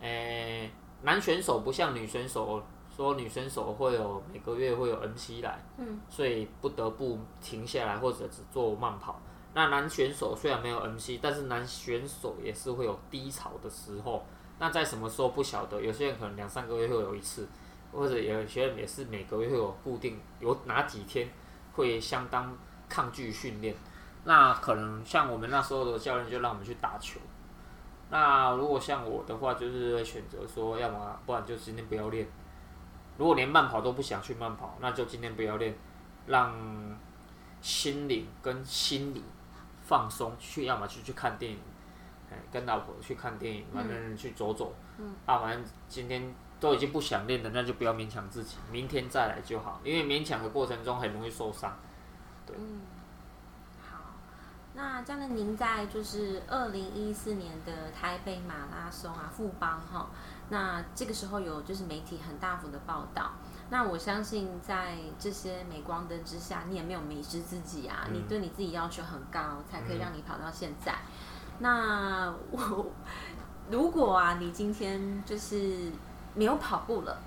[0.00, 0.62] 诶。
[0.62, 0.70] 欸
[1.02, 9.20] 男选手不像女选手，说女选手会有每个月会有 MC 来，嗯，所以不得不停下来或者只做慢跑。
[9.56, 14.22] 那男选手虽然没有 MC，但是男选手也是会有低潮的时候。
[14.58, 15.80] 那在什么时候不晓得？
[15.80, 17.48] 有些人可能两三个月会有一次，
[17.90, 21.26] 或者有些人也是每个月会有固定有哪几天
[21.72, 22.54] 会相当
[22.86, 23.74] 抗拒训练。
[24.24, 27.18] 那可能像我们那时候的教练就让我们去打球。
[28.10, 32.28] 那如果像我的话，就是选择说，要么不然就今天不要练。
[33.16, 35.74] 如果连慢跑都不想去慢跑，那就今天不要练，
[36.26, 36.54] 让
[37.62, 39.24] 心灵跟心理
[39.86, 41.58] 放松，去要么去去看电影，
[42.50, 44.74] 跟老婆去看电影，反正去走走。
[44.98, 45.14] 嗯。
[45.24, 49.80] 啊，反正今天都已经不想练的，那就不要勉强自己，明天再来就好。
[49.84, 51.76] 因为勉强的过程中很容易受伤。
[52.44, 52.56] 对。
[52.58, 52.80] 嗯
[53.88, 53.98] 好
[54.74, 60.10] 那这样的，您在就是二零一四年的台北马拉松啊，富邦哈，
[60.50, 63.30] 那这个时候有就是媒体很大幅的报道。
[63.68, 70.92] 那我相信在这些镁光灯之下，你也没有迷失自己啊，嗯、你对你自己要求很高，才可以让你跑到现在。
[70.92, 70.98] 嗯、
[71.60, 72.86] 那我
[73.70, 75.90] 如果啊，你今天就是
[76.34, 77.18] 没有跑步了，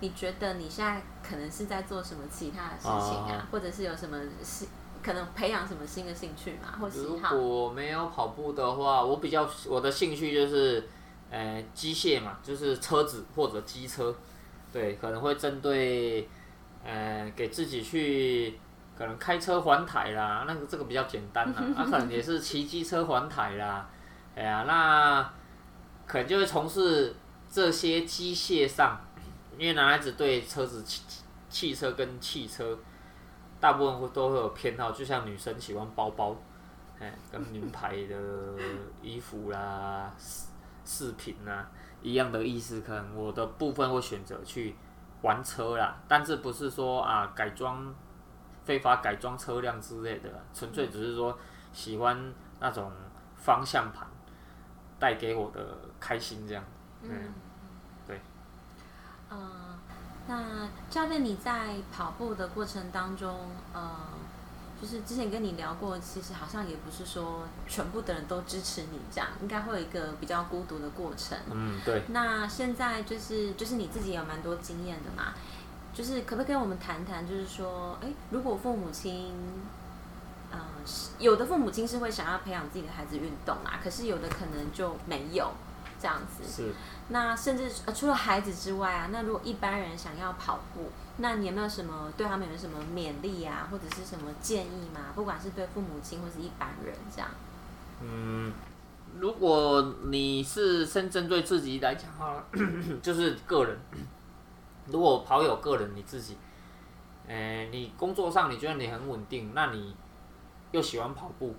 [0.00, 4.66] 你觉得你现在可能是在做什么其他的事情啊，啊或者是有什么事？
[5.00, 7.36] 可能培养什么新的兴趣嘛，或喜好？
[7.36, 10.88] 如果没有跑步的话，我比较我的兴趣就是，
[11.30, 14.12] 呃，机械嘛，就是车子或者机车，
[14.72, 16.28] 对，可能会针对，
[16.84, 18.58] 呃，给自己去
[18.96, 23.88] 可能开车环台啦，那个这个比较简单啦，那、啊、可能也是骑机车环台啦，
[24.34, 25.22] 哎呀，那
[26.06, 27.14] 可能就会从事
[27.50, 29.00] 这些机械上，
[29.58, 31.02] 因为男孩子对车子、汽
[31.48, 32.78] 汽车跟汽车。
[33.60, 36.36] 大部分会都会有偏好，就像女生喜欢包包，
[37.00, 38.16] 哎，跟名牌的
[39.02, 40.46] 衣服啦、饰
[40.84, 41.66] 饰品呐
[42.02, 42.80] 一样的意思。
[42.80, 44.74] 可能我的部分会选择去
[45.22, 47.94] 玩车啦，但是不是说啊改装、
[48.64, 51.38] 非法改装车辆之类的，纯粹只是说
[51.72, 52.92] 喜欢那种
[53.36, 54.06] 方向盘
[54.98, 56.64] 带给我的开心这样。
[57.02, 57.32] 嗯，
[58.06, 58.20] 对。
[59.30, 59.78] 嗯。
[60.30, 63.90] 那教练，你在跑步的过程当中，呃，
[64.80, 71.36] 就是之前跟你聊过，其实好像也不是说全部的人都支持你这样，应该会有一个比较孤独的过程。
[71.50, 72.02] 嗯，对。
[72.08, 75.34] 那现在就是就是你自己有蛮多经验的嘛，
[75.92, 79.34] 就是可不可以跟我们谈谈，就是说，哎，如果父母亲，
[80.50, 80.58] 呃，
[81.18, 85.50] 有的父母亲是会想要培养自己的孩子运动啊，可是有的可能就没有。
[86.00, 86.72] 这样子是，
[87.08, 95.12] 那甚至呃除了孩子之外啊，那如果一般人想要跑步，那你有没有什么对他们有什么勉励啊，或者是什么建议吗？
[95.14, 97.28] 不管是对父母亲或是一般人这样。
[98.00, 98.52] 嗯，
[99.18, 102.42] 如果你是先针对自己来讲哈，
[103.02, 103.76] 就是个人。
[104.86, 106.36] 如果跑友个人你自己，
[107.26, 109.94] 诶，你工作上你觉得你很稳定，那你
[110.70, 111.54] 又喜欢跑步，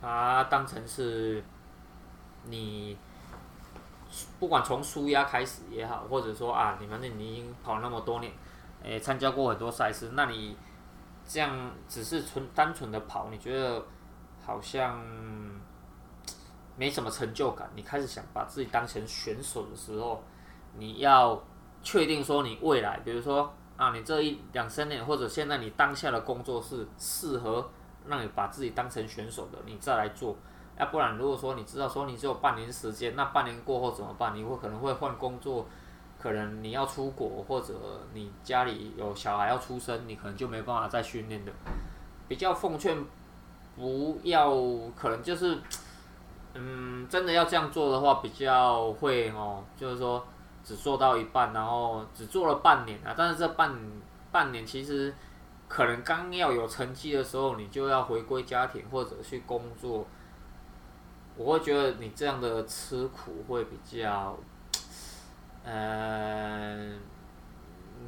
[0.00, 1.44] 啊，当成是
[2.46, 2.96] 你。
[4.38, 8.30] 不管从舒压开始也好，或者说啊，你反正你已经跑那么多年，
[8.82, 10.56] 诶，参加过很多赛事，那你
[11.26, 13.84] 这样只是纯单纯的跑，你觉得
[14.44, 15.00] 好像
[16.76, 20.22] 没什么成就感，你开始想把自己当成选手的时候，
[20.78, 21.40] 你要
[21.82, 27.70] 确定说你未来，比如说啊，你这一两三年或者现在你当下的工作是适合
[28.06, 30.36] 让你把自己当成选手的，你再来做。
[30.78, 34.34] 要不然，如果说你知道说你只有半年时间，那半年过后怎么办？
[34.34, 35.66] 你会可能会换工作，
[36.22, 37.74] 可能你要出国，或者
[38.14, 41.50] 你家里有小孩要出生，你可能就没办法再训练的。
[42.28, 43.04] 比较奉劝，
[43.76, 44.50] 不要
[44.94, 45.58] 可能就是。
[46.54, 50.22] 嗯，真的要这样做的话，比较会哦，就是说
[50.62, 53.14] 只做到一半，然后只做了半年啊。
[53.16, 53.74] 但是这半
[54.30, 55.14] 半年其实
[55.66, 60.06] 可能刚要有成绩的时候，你就要回归家庭或者去工作。
[61.34, 64.36] 我会觉得你这样的吃苦会比较，
[65.64, 67.00] 嗯，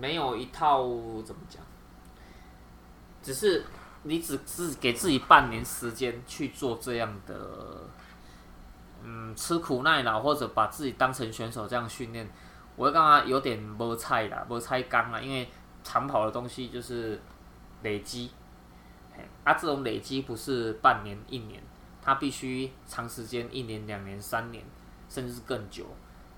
[0.01, 0.83] 没有一套
[1.23, 1.63] 怎么讲，
[3.23, 3.65] 只是
[4.03, 7.81] 你只是给自己半年时间去做这样的。
[9.07, 12.27] 嗯，吃苦耐劳或者把自己当成选手这样训练，
[12.75, 15.47] 我会刚刚有点没菜啦，没菜刚啦，因为
[15.83, 17.21] 长跑的东西就是
[17.83, 18.31] 累积，
[19.45, 21.63] 啊，这种累积不是半年一年，
[22.01, 24.65] 它必须长时间一年两年三年，
[25.11, 25.85] 甚至更久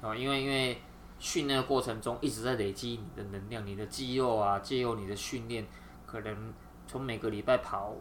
[0.02, 0.82] 啊，因为因为
[1.26, 5.66] 训练的过程中一直在累积你的能量，你的肌肉啊，借由你的训练，
[6.06, 6.54] 可能
[6.86, 7.92] 从每个礼拜跑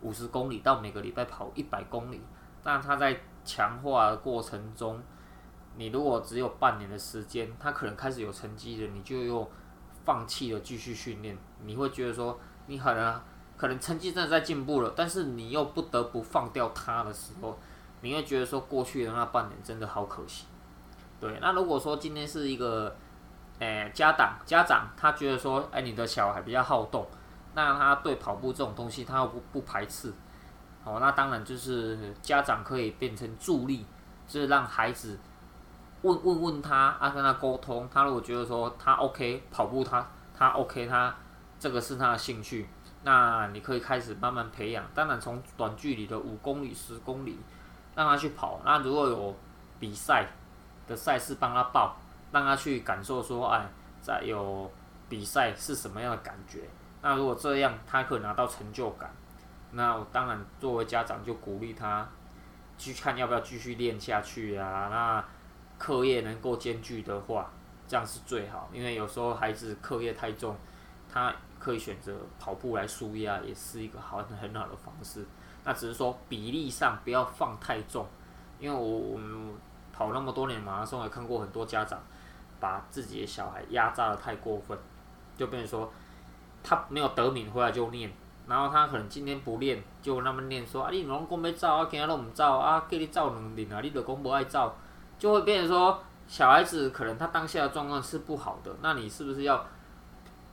[0.00, 2.18] 五十公里到每个礼拜跑一百公里，
[2.62, 4.98] 但它在强化的过程中，
[5.76, 9.46] 你如果只有半年的时间，他可能开始有成绩了，你就又
[10.06, 13.20] 放弃了继续训练，你会觉得说，你可能
[13.58, 17.58] 可能成绩真的在进步了，但是你又不得不放掉他的时候，
[18.00, 20.46] 你会觉得说，过去的那半年真的好可惜。
[21.20, 22.94] 对，那如果说今天是一个，
[23.58, 27.06] 诶、家长家长，他觉得说，哎、你的小孩比较好动，
[27.54, 30.12] 那他对跑步这种东西，他又不不排斥。
[30.84, 33.84] 哦，那当然就是家长可以变成助力，
[34.28, 35.18] 就是让孩子
[36.02, 37.88] 问问问他啊，跟他沟通。
[37.92, 40.00] 他如果觉得说他 OK 跑步他，
[40.32, 41.12] 他他 OK，他
[41.58, 42.68] 这个是他的兴趣，
[43.02, 44.84] 那你可以开始慢慢培养。
[44.94, 47.40] 当然从短距离的五公里、十公里
[47.96, 48.60] 让他去跑。
[48.64, 49.34] 那如果有
[49.80, 50.28] 比赛
[50.86, 51.96] 的赛事帮他报，
[52.32, 53.66] 让他去感受说，哎，
[54.00, 54.70] 在有
[55.08, 56.60] 比赛是什么样的感觉。
[57.02, 59.10] 那如果这样，他可以拿到成就感。
[59.72, 62.08] 那我当然，作为家长就鼓励他
[62.78, 64.88] 去看要不要继续练下去啊。
[64.90, 65.24] 那
[65.78, 67.50] 课业能够兼具的话，
[67.86, 68.68] 这样是最好。
[68.72, 70.56] 因为有时候孩子课业太重，
[71.12, 75.26] 他可以选择跑步来舒压，也是一个好很好的方式。
[75.64, 78.06] 那只是说比例上不要放太重，
[78.58, 79.54] 因为我我们
[79.96, 81.98] 跑那么多年马拉松，也看过很多家长
[82.60, 84.76] 把自己的小孩压榨得太过分，
[85.36, 85.90] 就变成说
[86.62, 88.12] 他没有得名回来就念。
[88.46, 94.72] 然后他可能今天不练，就那么念说啊，你老公没照啊，今仔拢唔照啊，叫你照两年啊，你老公不爱照，
[95.18, 99.66] 就会变成说小孩子可能他当下的状况是不好的，那你是不是要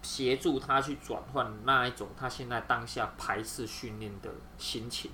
[0.02, 5.12] 协助他去转换那一种他现在当下排斥训练的心情？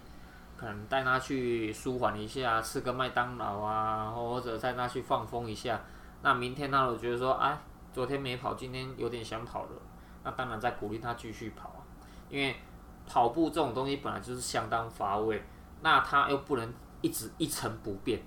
[0.59, 5.79] 可能带他去舒缓一下，吃个麦当劳啊，或者带他去放风一下。
[6.21, 7.57] 那明天他如果觉得说，哎，
[7.93, 9.69] 昨天没跑，今天有点想跑了，
[10.23, 11.79] 那当然再鼓励他继续跑啊，
[12.29, 12.55] 因为。
[13.11, 15.43] 跑步这种东西本来就是相当乏味，
[15.81, 18.21] 那他又不能一直一成不变，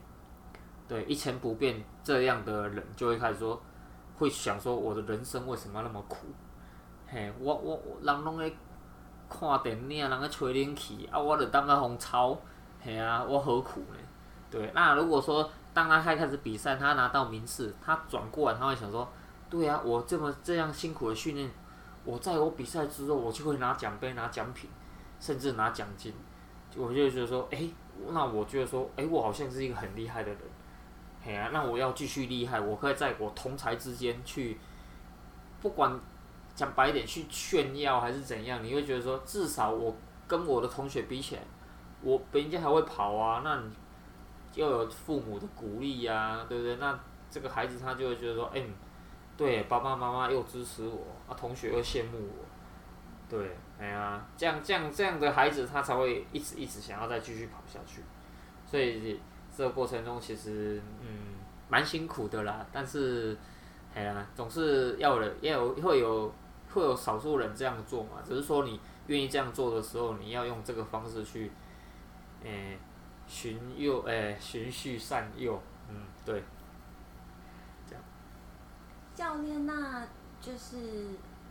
[0.89, 3.63] 对，一成不变这样的人就会开始说，
[4.17, 6.27] 会想说我的人生为什么那么苦？
[7.07, 8.53] 嘿，我我人拢在
[9.33, 12.39] 看电影，人在吹冷气，啊，我就当个红超，
[12.81, 13.97] 嘿啊，我何苦呢？
[14.51, 19.11] 对，那如果说当他开开始比赛，他拿到名次，他转过来他会想说，
[19.49, 21.51] 对啊，我这么这样辛苦的训练。
[22.05, 24.69] 我在我比赛之后，我就会拿奖杯、拿奖品，
[25.19, 26.13] 甚至拿奖金。
[26.77, 27.69] 我就觉得说，哎、
[28.11, 30.39] 那我觉得说，哎、我好像是一个很厉害的人。
[31.25, 34.59] 嘿啊，那我要继续厉害，我可以在我同才之间去，
[35.61, 35.99] 不管
[36.63, 39.93] 讲白点去炫耀还是怎样，你会觉得说，至少我
[40.29, 41.43] 跟我的同学比起来，
[42.03, 43.43] 我比人家还会跑啊。
[43.43, 43.71] 那你
[44.55, 46.77] 又有父母的鼓励呀、啊，对不对？
[46.77, 46.97] 那
[47.29, 48.63] 这个孩子他就会觉得说，哎、
[49.37, 52.45] 对，爸爸妈妈又支持我，啊，同学又羡慕我，
[53.29, 58.03] 对，哎呀，这样这样这样的孩子，他才会一直一直想要再继续跑下去。
[58.65, 59.21] 所以
[59.53, 61.35] 这个过程中，其实嗯，
[61.69, 62.65] 蛮辛苦的啦。
[62.71, 63.37] 但是，
[63.93, 66.33] 哎呀，总是要人要有会有
[66.73, 68.21] 会有少数人这样做嘛。
[68.25, 71.51] 只是说你愿意这样做的时候，你要用这个方式去，
[72.45, 72.79] 哎，
[73.27, 76.43] 循诱哎循序善诱，嗯，对。
[79.15, 80.07] 教练，那
[80.41, 81.11] 就是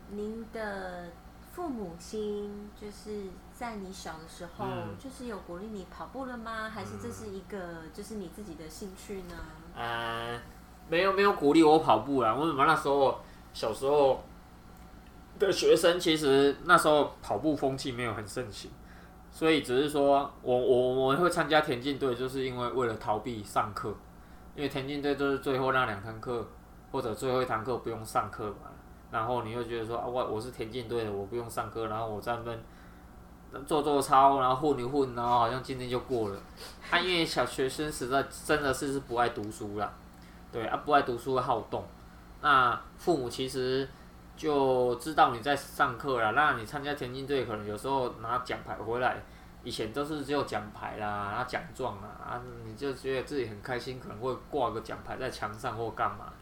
[0.09, 1.11] 您的
[1.51, 6.67] 父母亲就是在你小的时候，嗯、就是有鼓励你跑步了吗？
[6.67, 9.35] 还是这是一个就是你自己的兴趣呢？
[9.75, 10.41] 呃，
[10.89, 12.33] 没有没有鼓励我跑步啊。
[12.33, 13.19] 为什么那时候
[13.53, 14.23] 小时候
[15.47, 18.69] 的学生，其实那时候跑步风气没有很盛行，
[19.31, 23.95] 所以只是说我我我会参加田径队，就是因为为了逃避上课，
[24.55, 26.47] 因为田径队就是最后那两堂课
[26.91, 28.69] 或者最后一堂课不用上课嘛。
[29.11, 32.57] 然后你又觉得说啊，我我是田径队的，我不用上课，然后我在那边
[33.65, 36.39] 做做操，然后混一混，然后好像今天就过了。
[36.89, 39.93] 啊，因为小学生实在真的是是不爱读书啦，
[40.49, 41.83] 对啊，不爱读书好动。
[42.41, 43.85] 那父母其实
[44.41, 49.21] 就知道你在上课了，那你参加田径队可能有时候拿奖牌回来，
[49.63, 56.33] 以前都是只有奖牌啦，拿奖状啦，啊，你就觉得自己很开心，可能会挂个奖牌在墙上或干嘛。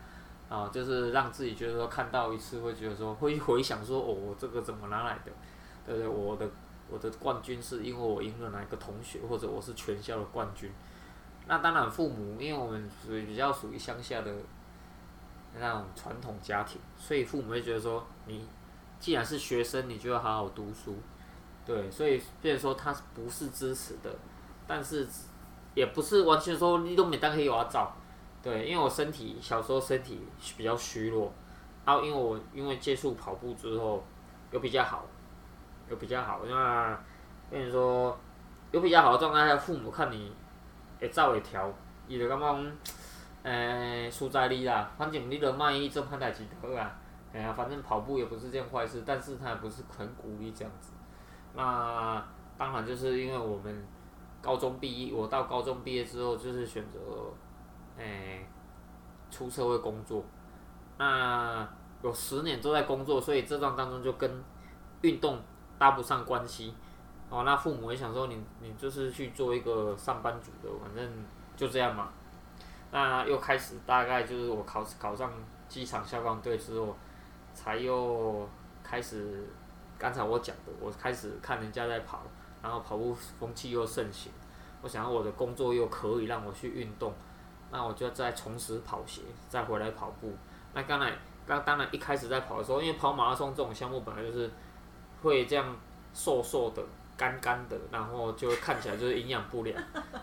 [0.48, 5.32] 啊，就是让自己觉得说看到一次会觉得说会回想说哦，我这个怎么拿来的？
[5.86, 6.08] 对不对？
[6.08, 6.48] 我的
[6.90, 10.72] 我的冠军是因为我赢了哪个同学，或者我是全校的冠军。
[11.48, 14.32] 那当然，父母因为我们属于比较属于乡下的
[15.58, 18.48] 那种传统家庭，所以父母会觉得说你
[19.00, 20.96] 既然是学生，你就要好好读书。
[21.66, 24.10] 对，所以变成说他不是支持的，
[24.66, 25.08] 但是
[25.76, 27.92] 也不是完全说你都没当可以有照。
[28.42, 30.20] 对，因为我身体小时候身体
[30.58, 31.32] 比较虚弱，
[31.86, 34.04] 然后因为我因为接触跑步之后，
[34.52, 35.06] 有比较好，
[35.90, 37.00] 有比较好，那
[37.52, 38.18] 跟你说
[38.72, 40.32] 有比较好的状态下，父母看你
[41.00, 41.72] 会走会跳，
[42.08, 42.72] 伊就感觉，
[43.44, 46.98] 诶，输在你啦，反正你都卖一做歹代志就好啊，
[47.34, 50.92] 哎呀，反正跑步也不是件坏事，但是他也不是很鼓励这样子。
[51.56, 52.24] 那
[52.58, 53.86] 当然就是因为我们
[54.42, 57.00] 高中毕业，我到高中毕业之后就是选择。
[58.02, 58.48] 诶、
[59.30, 60.24] 出社会工作，
[60.98, 61.68] 那
[62.02, 64.42] 有十年都在工作，所以这段当中就跟
[65.02, 65.38] 运动
[65.78, 66.74] 搭不上关系。
[67.30, 71.12] 哦，那父母也想说你，你就是去做一个上班族的，反正
[71.58, 72.08] 就这样嘛。
[72.92, 75.32] 那又开始大概就是我考考上
[75.68, 76.96] 机场消防队之后，
[77.54, 78.48] 才又
[78.84, 79.48] 开始
[79.98, 82.22] 刚才我讲的，我开始看人家在跑，
[82.62, 84.32] 然后跑步风气又盛行，
[84.82, 87.14] 我想我的工作又可以让我去运动。
[87.72, 90.34] 那我就再重拾跑鞋，再回来跑步。
[90.74, 91.14] 那刚才
[91.46, 94.50] 刚当然一开始在跑的时候，因为跑马拉松这种项目本来就是
[95.22, 95.76] 会这样
[96.12, 96.84] 瘦瘦的、
[97.20, 99.78] 干干的，然后就看起来就是营养不良，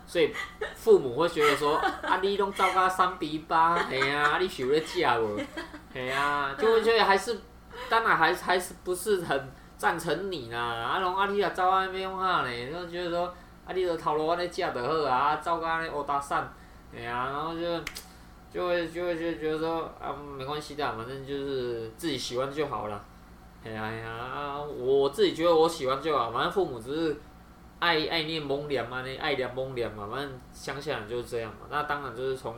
[0.07, 0.35] 所以
[0.75, 5.39] 父母会觉得说：啊，你拢走到三比八，哎呀，你是在假无？
[5.95, 7.39] 哎呀，就会觉得还是
[7.91, 10.59] 当然还是还是不是很赞成你啦。
[10.59, 12.71] 啊，拢啊，你啊走啊咩样呢？
[12.73, 13.27] 就觉得说：
[13.67, 16.51] 啊，你着头路安尼食就好啊，走到安尼乌达山。
[16.95, 17.61] 哎呀，然后就
[18.51, 23.05] 就会就会就觉得说啊，没关系的，反正就是自己喜欢就好了。
[23.75, 27.17] 哎呀我自己觉得我喜欢就好，反正父母只是
[27.79, 31.67] 爱爱念蒙脸嘛，那爱念蒙脸嘛，反正乡下人就是这样嘛。
[31.71, 32.57] 那当然就是从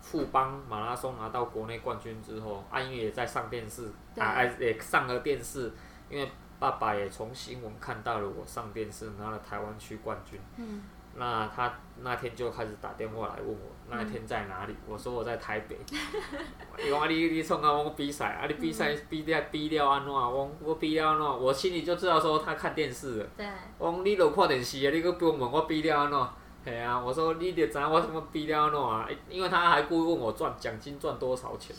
[0.00, 5.72] 富邦马拉松拿到国内冠军之后，阿英也在上电视，啊也上了电视，
[6.08, 10.40] 因为爸爸也从新闻看到了我上电视拿了台湾区冠军。
[10.56, 10.82] 嗯。
[11.18, 13.56] 那他那天就开始打电话来问我
[13.90, 15.76] 那天在哪里，我说我在台北。
[16.78, 20.12] 伊讲啊，你你创啊，我比赛啊，你比赛比掉比了安怎？
[20.12, 21.26] 我我比了安怎？
[21.26, 23.26] 我心里就知道说他看电视了。
[23.36, 23.46] 对。
[23.78, 26.28] 我讲你都看电视啊，你搁不用问我比了安怎？
[26.64, 29.08] 嘿啊，我说你得知我什么比了安怎啊？
[29.28, 31.74] 因为他还故意问我赚奖金赚多少钱。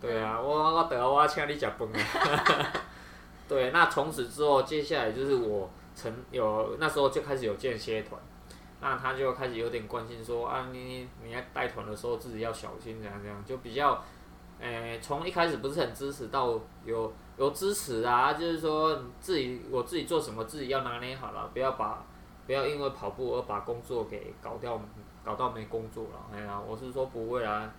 [0.00, 2.72] 对啊，我我得我请你食饭啊。
[3.46, 8.20] 对，那从此之后，接下来就是我成有那时候就开始有间歇团。
[8.84, 13.98] 那他就开始有点关心说，啊，你你在带团的时候自己要小心，这样这样，就比较，
[14.60, 22.04] 诶、欸，从一开始不是很支持到有有支持啊，就是说自己我自己做什么自己要拿捏好了，不要把
[22.46, 24.78] 不要因为跑步而把工作给搞掉，
[25.24, 26.20] 搞到没工作了。
[26.34, 27.72] 哎呀，我是说不会啊，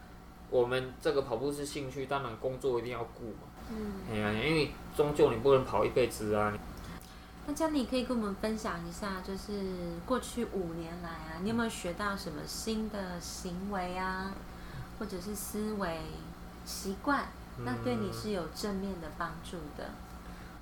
[0.49, 3.45] 我们这个跑步是兴趣，当然工作一定要顾嘛。
[3.69, 3.93] 嗯。
[4.11, 6.51] 哎呀，因为终究你不能跑一辈子啊。
[7.47, 9.53] 那嘉妮可以跟我们分享一下，就是
[10.03, 14.33] 过去五年来啊，你有没有学到什么新的行为啊，
[14.97, 15.99] 或者是思维
[16.65, 17.25] 习惯？
[17.59, 19.83] 那对你是有正面的帮助的。
[19.83, 19.93] 嗯，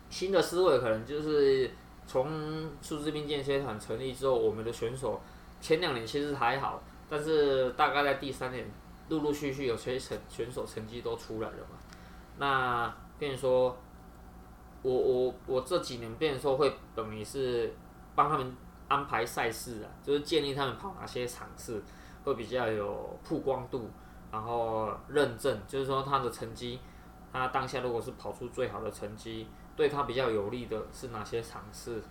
[0.09, 1.71] 新的思维可能就是
[2.05, 5.21] 从数字兵健身团成立之后，我们的选手
[5.61, 8.69] 前两年其实还好，但是大概在第三年，
[9.07, 11.77] 陆陆续续有些成选手成绩都出来了嘛。
[12.39, 13.77] 那跟你说。
[14.83, 17.73] 我我我这几年变成说会等于是
[18.13, 18.55] 帮他们
[18.87, 21.83] 安排赛事啊，就是建议他们跑哪些场次
[22.23, 23.89] 会比较有曝光度，
[24.31, 26.79] 然后认证，就是说他的成绩
[27.31, 32.03] 他当下如果是跑出最好的成绩，对他比较有利的是哪些场次？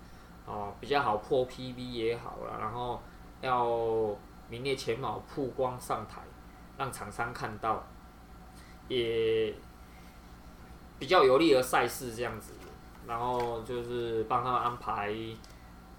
[0.45, 3.01] 哦，比较好破 PB 也好啦，然后
[3.41, 4.17] 要
[4.49, 6.21] 名列前茅曝光上台，
[6.77, 7.87] 让厂商看到，
[8.89, 9.55] 也
[11.03, 12.53] 比较有利的赛事这样子，
[13.09, 15.13] 然后就是帮他们安排，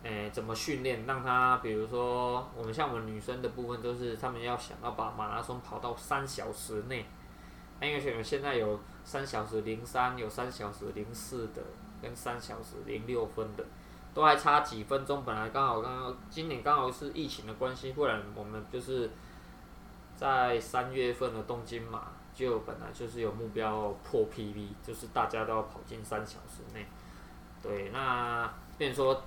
[0.01, 7.06] 诶、怎么训练，让他比如说我们像我们女生的部分，都是他们要想要把马拉松跑到三小时内，
[7.82, 11.62] 因为我们现在有三小时零三，有三小时零四的，
[12.01, 13.66] 跟三小时零六分的。
[14.14, 19.10] 都还差几分钟，本来刚好刚刚今年刚好是疫情的关系，不然我们就是
[20.16, 26.86] 在三月份的东京嘛，就本来就是有目标破 PB，就是大家都要跑进三小时内。
[27.62, 29.24] 对，那变说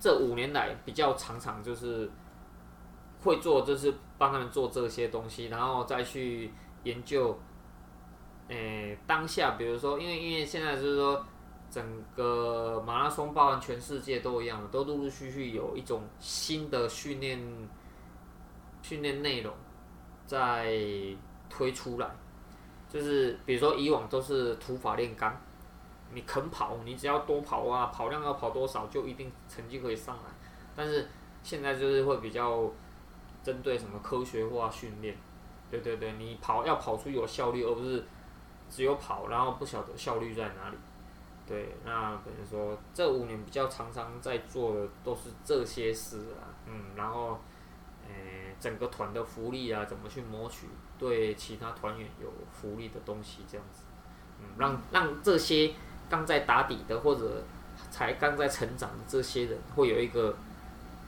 [0.00, 2.10] 这五年来比较常常就是
[3.22, 6.50] 会做，就是帮他们做这些东西，然后再去
[6.84, 7.38] 研究，
[8.48, 11.24] 诶、当下比如说，因为因为现在就是说。
[11.68, 17.38] 整个马拉松，包含全世界都一样，都陆陆续续有一种新的训练
[18.82, 19.52] 训练内容
[20.26, 20.72] 在
[21.56, 22.10] 推出来。
[22.88, 25.34] 就是比如说以往都是土法炼钢，
[26.12, 30.30] 你肯跑，你只要多跑啊，跑量要跑多少就一定成绩可以上来。
[30.74, 31.08] 但是
[31.42, 32.70] 现在就是会比较
[33.42, 35.16] 针对什么科学化训练，
[35.70, 38.04] 对对对，你跑要跑出有效率，而不是
[38.70, 40.76] 只有跑，然后不晓得效率在哪里。
[41.46, 47.38] 对，那等于说这五年比较常常在做的都是这些事啊，嗯，然后，
[48.08, 50.66] 诶，整个团的福利啊，怎么去谋取
[50.98, 53.82] 对其他团员有福利的东西，这样子，
[54.40, 55.72] 嗯，让让这些
[56.08, 57.42] 刚在打底的或者
[57.90, 60.34] 才刚在成长的这些人，会有一个，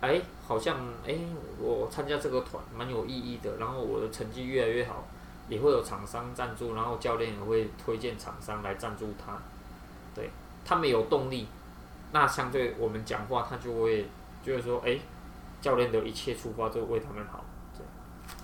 [0.00, 0.76] 哎，好像
[1.06, 1.16] 哎，
[1.58, 5.06] 我参加这个团蛮有意义的，然后我的成绩越来越好，
[5.48, 9.40] 也会有厂商赞助，然后教练也会推荐厂商来赞助他。
[10.14, 10.30] 对，
[10.64, 11.46] 他们有动力，
[12.12, 14.06] 那相对我们讲话，他就会
[14.42, 14.98] 就会说，哎，
[15.60, 17.44] 教练的一切出发都为他们好，
[17.76, 17.84] 对，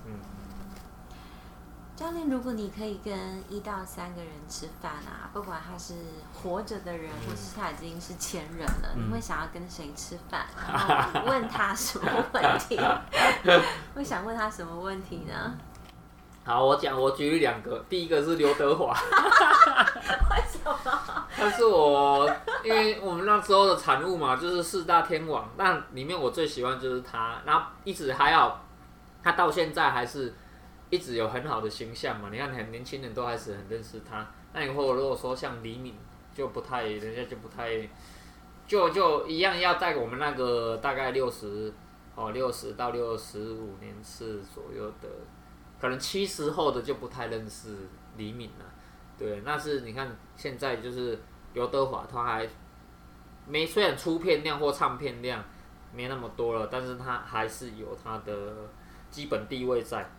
[0.06, 0.18] 嗯。
[1.96, 5.94] 教练，如果你可以跟一到三个人吃饭啊，不管他是
[6.32, 10.44] 活着的人，嗯、或是他已经是前人了，嗯、你会想要跟谁吃饭？
[10.68, 10.76] 然
[11.12, 12.80] 后问他什么问题？
[13.94, 15.56] 会想问他什么问题呢？
[16.44, 20.93] 好，我讲，我举两个，第一个是刘德华， 为什么？
[21.36, 22.30] 他是我，
[22.62, 28.64] 因为我们那时候的产物嘛，就是四大天王，那里面我最喜欢就是他，然后一直还好，
[29.22, 30.32] 他到现在还是
[30.90, 32.28] 一直有很好的形象嘛。
[32.30, 34.26] 你看，很年轻人都还是很认识他。
[34.52, 35.94] 那以后如果说像李敏，
[36.34, 37.88] 就不太，人家就不太，
[38.66, 41.72] 就就一样要在我们那个大概六十
[42.14, 45.08] 哦，六十到六十五年次左右的。
[45.80, 47.76] 可能七十后的就不太认识
[48.16, 48.64] 李敏了，
[49.18, 51.18] 对，那是你看现在就是
[51.52, 52.48] 刘德华，他还
[53.46, 55.42] 没虽然出片量或唱片量
[55.94, 58.52] 没那么多了，但是他还是有他的
[59.10, 60.10] 基本地位在，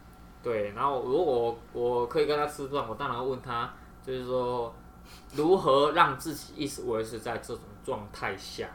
[0.42, 0.72] 对。
[0.72, 4.74] 然后如果我可以跟他吃饭，我当然问他，就是说
[5.34, 8.70] 如何让自己一直维持在这种状态下，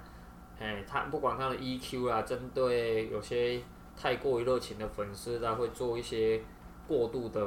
[0.58, 3.62] 哎，他不管他的 EQ 啊，针对有些
[3.96, 6.42] 太过于热情的粉丝，他会做一些。
[6.88, 7.40] 过度的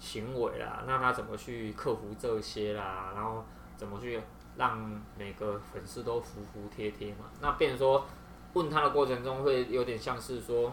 [0.00, 3.12] 行为啦，那他怎么去克服这些啦？
[3.14, 3.44] 然后
[3.76, 4.18] 怎么去
[4.56, 7.26] 让每个粉丝都服服帖帖嘛？
[7.40, 8.04] 那变说
[8.54, 10.72] 问他的过程中会有点像是说，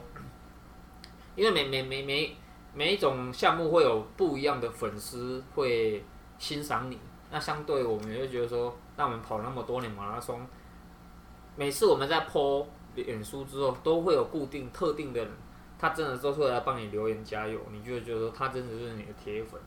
[1.36, 2.36] 因为每每每每
[2.74, 6.04] 每一种项目会有不一样的粉丝会
[6.40, 6.98] 欣赏你，
[7.30, 10.48] 那相对我们也会觉得说，那我们跑那么多年马拉松，
[11.56, 12.66] 每次我们在 po
[12.96, 15.32] 脸书之后，都会有固定特定的人。
[15.80, 19.60] 他真的都会来帮你留言加油，你就会觉得说他真的是你的铁粉。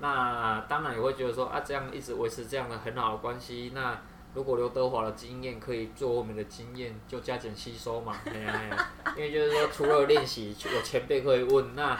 [0.00, 3.70] 那当然也会觉得说啊，这样一直维持这样的很好的关系。
[3.72, 3.96] 那
[4.34, 8.16] 如果刘德华的经验可以做我们的经验，就加减吸收嘛。
[8.26, 11.96] 哎呀因为就是说，除了练习有前辈可以问，那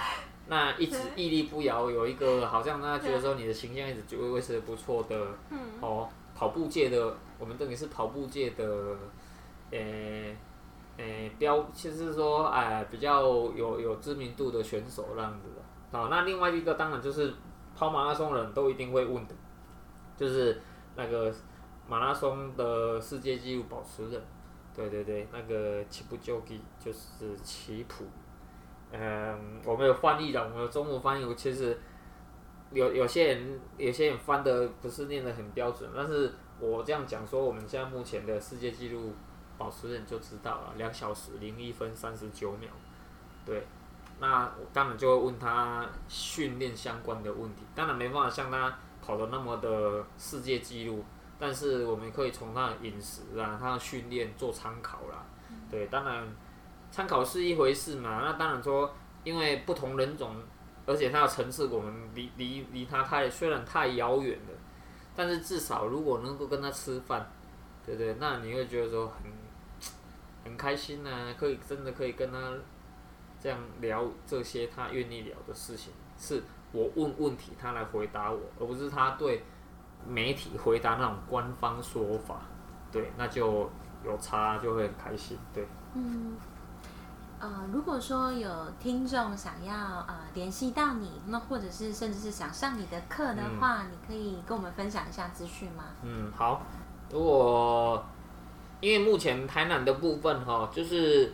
[0.48, 5.28] 那一直屹立不摇，有一个好像他觉得说你的形象一直就会维持不错的。
[5.80, 8.96] 哦，跑步界的，我们等于是跑步界的，
[9.70, 10.36] 诶、欸。
[10.98, 15.98] 诶、标其实说，诶，比较有有知名度的选手这样子的。
[15.98, 17.32] 好，那另外一个当然就是
[17.74, 19.34] 跑马拉松人都一定会问的，
[20.16, 20.60] 就是
[20.94, 21.34] 那个
[21.88, 24.22] 马拉松的世界纪录保持人，
[24.74, 28.04] 对对对，那个齐普就基就是齐普。
[28.92, 31.76] 嗯，我没有翻译的，我们有中文翻译，我其实
[32.70, 39.12] 有有些人有些人翻的不是念得很标准，但是我这样讲说，我们现在目前的世界纪录。
[39.62, 42.68] 保持人就知道了，两小时零一分三十九秒，
[43.46, 43.64] 对，
[44.18, 51.04] 那我当然就会问他训练相关的问题，当然没办法像他跑的那么的世界纪录，
[51.38, 55.24] 但是我们可以从他的饮食啊、他的训练做参考啦。
[55.70, 56.26] 对，当然
[56.90, 58.20] 参考是一回事嘛。
[58.24, 58.92] 那当然说，
[59.22, 60.34] 因为不同人种，
[60.86, 64.54] 而且他的层次我们离离离他太虽然太遥远了，
[65.14, 67.30] 但是至少如果能够跟他吃饭，
[67.86, 69.30] 对对，那你会觉得说很
[70.44, 72.38] 很开心呐、啊，可以真的可以跟他
[73.40, 79.44] 这样聊这些他愿意聊的事情，是我问问题他来回答我，而不是他对
[80.06, 82.42] 媒体回答那种官方说法，
[82.90, 83.70] 对，那就
[84.04, 85.66] 有差就会很开心，对。
[85.94, 86.36] 嗯，
[87.38, 89.74] 呃，如果说有听众想要
[90.08, 95.84] 呃联系到你，那或者是甚至是想上你的课的话，嗯、你可以跟我们分享一下资讯吗？
[96.02, 96.62] 嗯，好。
[97.10, 98.02] 如果
[98.82, 101.32] 因为目前台南的部分哈，就是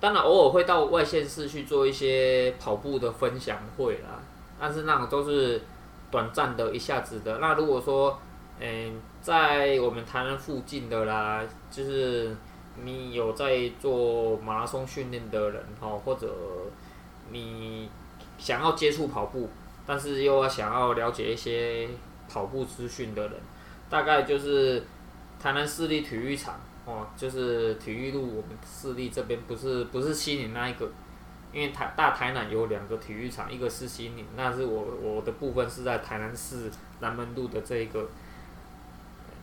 [0.00, 4.20] 当然偶尔会到外县市去做一些跑步的分享会啦，
[4.58, 5.62] 但是那种都是
[6.10, 7.38] 短暂的、一下子的。
[7.38, 8.18] 那如果说，
[8.58, 12.36] 嗯，在我们台南附近的啦，就是
[12.82, 16.28] 你有在做马拉松训练的人哈，或者
[17.30, 17.88] 你
[18.38, 19.48] 想要接触跑步，
[19.86, 21.88] 但是又要想要了解一些
[22.28, 23.34] 跑步资讯的人，
[23.88, 24.82] 大概就是。
[25.42, 26.54] 台南市立体育场
[26.84, 30.90] 哦，就是体育路，我们市立这边不是不是西宁那一个，
[31.52, 38.08] 因为台大台南有两个体育场，一个是西宁，那是我我的部分是在台南市南门路的这一个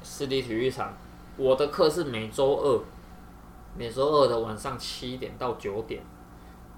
[0.03, 0.93] 市立体育场。
[1.37, 2.81] 我的课是每周二，
[3.77, 6.03] 每周二的晚上七点到九点，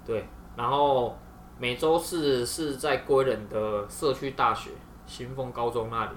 [0.06, 1.18] 对，然后
[1.58, 4.70] 每周四是在归仁的社区大学
[5.04, 6.12] 新丰高中那里，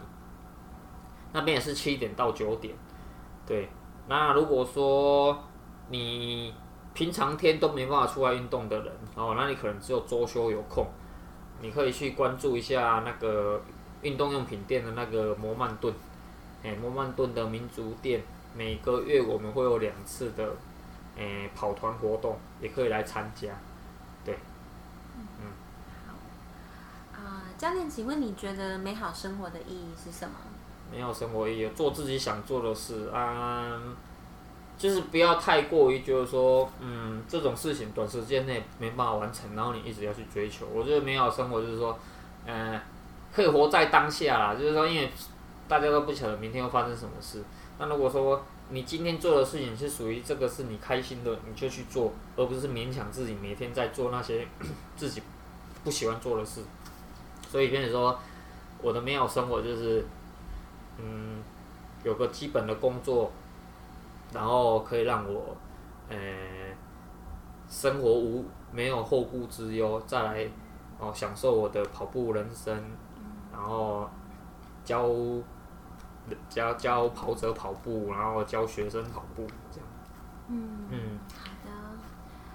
[1.33, 2.75] 那边也是七点到九点。
[3.47, 3.67] 对，
[4.07, 5.43] 那如果说
[5.89, 6.53] 你
[6.93, 10.85] 平常天都没办法出来运动的人，哦，那你可能只有周休有空，
[11.61, 13.61] 你可以去关注一下那个
[14.01, 15.93] 运动用品店的那个摩曼顿，
[16.63, 18.23] 哎，摩曼顿的民族店，
[18.55, 20.49] 每个月我们会有两次的，
[21.17, 23.49] 哎，跑团活动，也可以来参加，
[24.23, 24.37] 对，
[25.17, 25.51] 嗯，
[26.07, 30.35] 好，啊，教练，请问你觉得美好生活的意义是什么？
[30.91, 33.81] 没有生活意义，做自己想做的事啊，
[34.77, 40.65] 就是不要太过于就是说，嗯，这种事情短时间内没办法完成，然后你一直要去追求。
[40.73, 41.97] 我觉得美好生活就是说，
[42.45, 42.81] 嗯、呃，
[43.33, 45.11] 可以活在当下啦，就是说，因为
[45.67, 47.43] 大家都不晓得明天会发生什么事。
[47.79, 54.47] 那如果说你今天做的事情是属于这个是你开心的，你就去做，而不是勉强自己每天在做那些
[54.95, 55.21] 自己
[55.83, 56.61] 不喜欢做的事。
[57.49, 58.17] 所以跟你说，
[58.81, 60.05] 我的美好生活就是。
[60.97, 61.43] 嗯，
[62.03, 63.31] 有个基本的工作，
[64.33, 65.55] 然后可以让我，
[66.09, 66.17] 呃，
[67.67, 70.47] 生活无没有后顾之忧，再来
[70.99, 72.75] 哦享受我的跑步人生，
[73.51, 74.09] 然后
[74.83, 75.09] 教
[76.49, 79.87] 教教跑者跑步，然后教学生跑步这样。
[80.47, 81.71] 嗯嗯，好的，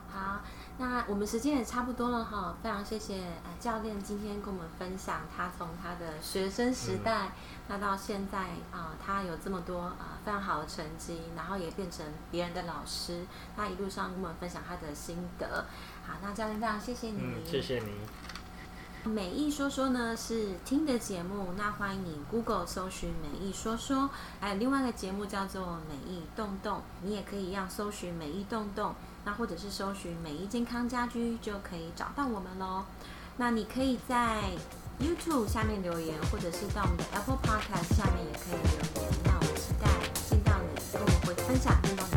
[0.08, 0.40] 好。
[0.80, 7.32] 那我们时间也差不多了哈，非常谢谢啊教练今天跟我们分享他从他的学生时代，嗯、
[7.68, 8.38] 那到现在
[8.72, 15.66] 啊，他有这么多啊非常好的成绩，然后也变成别人的老师，他一路上跟我们分享他的心得。
[16.06, 17.90] 好，那教练非常谢谢你，嗯，谢谢你。
[19.04, 24.08] 美意说说呢是听的节目，那欢迎你 Google 搜寻美意说说，
[24.40, 28.94] 还有另外一个节目叫做美意动动，你也可以一样搜寻美意动动。
[29.24, 32.84] 那或者是搜寻每一健康家居就可以找到我们喽。
[33.36, 34.42] 那你可以在
[35.00, 39.12] YouTube 下面留言，或者是到我们的 Apple Podcast 下面也可以留言。
[39.24, 39.88] 那我期待
[40.28, 42.09] 见到你，跟我们会分享更多。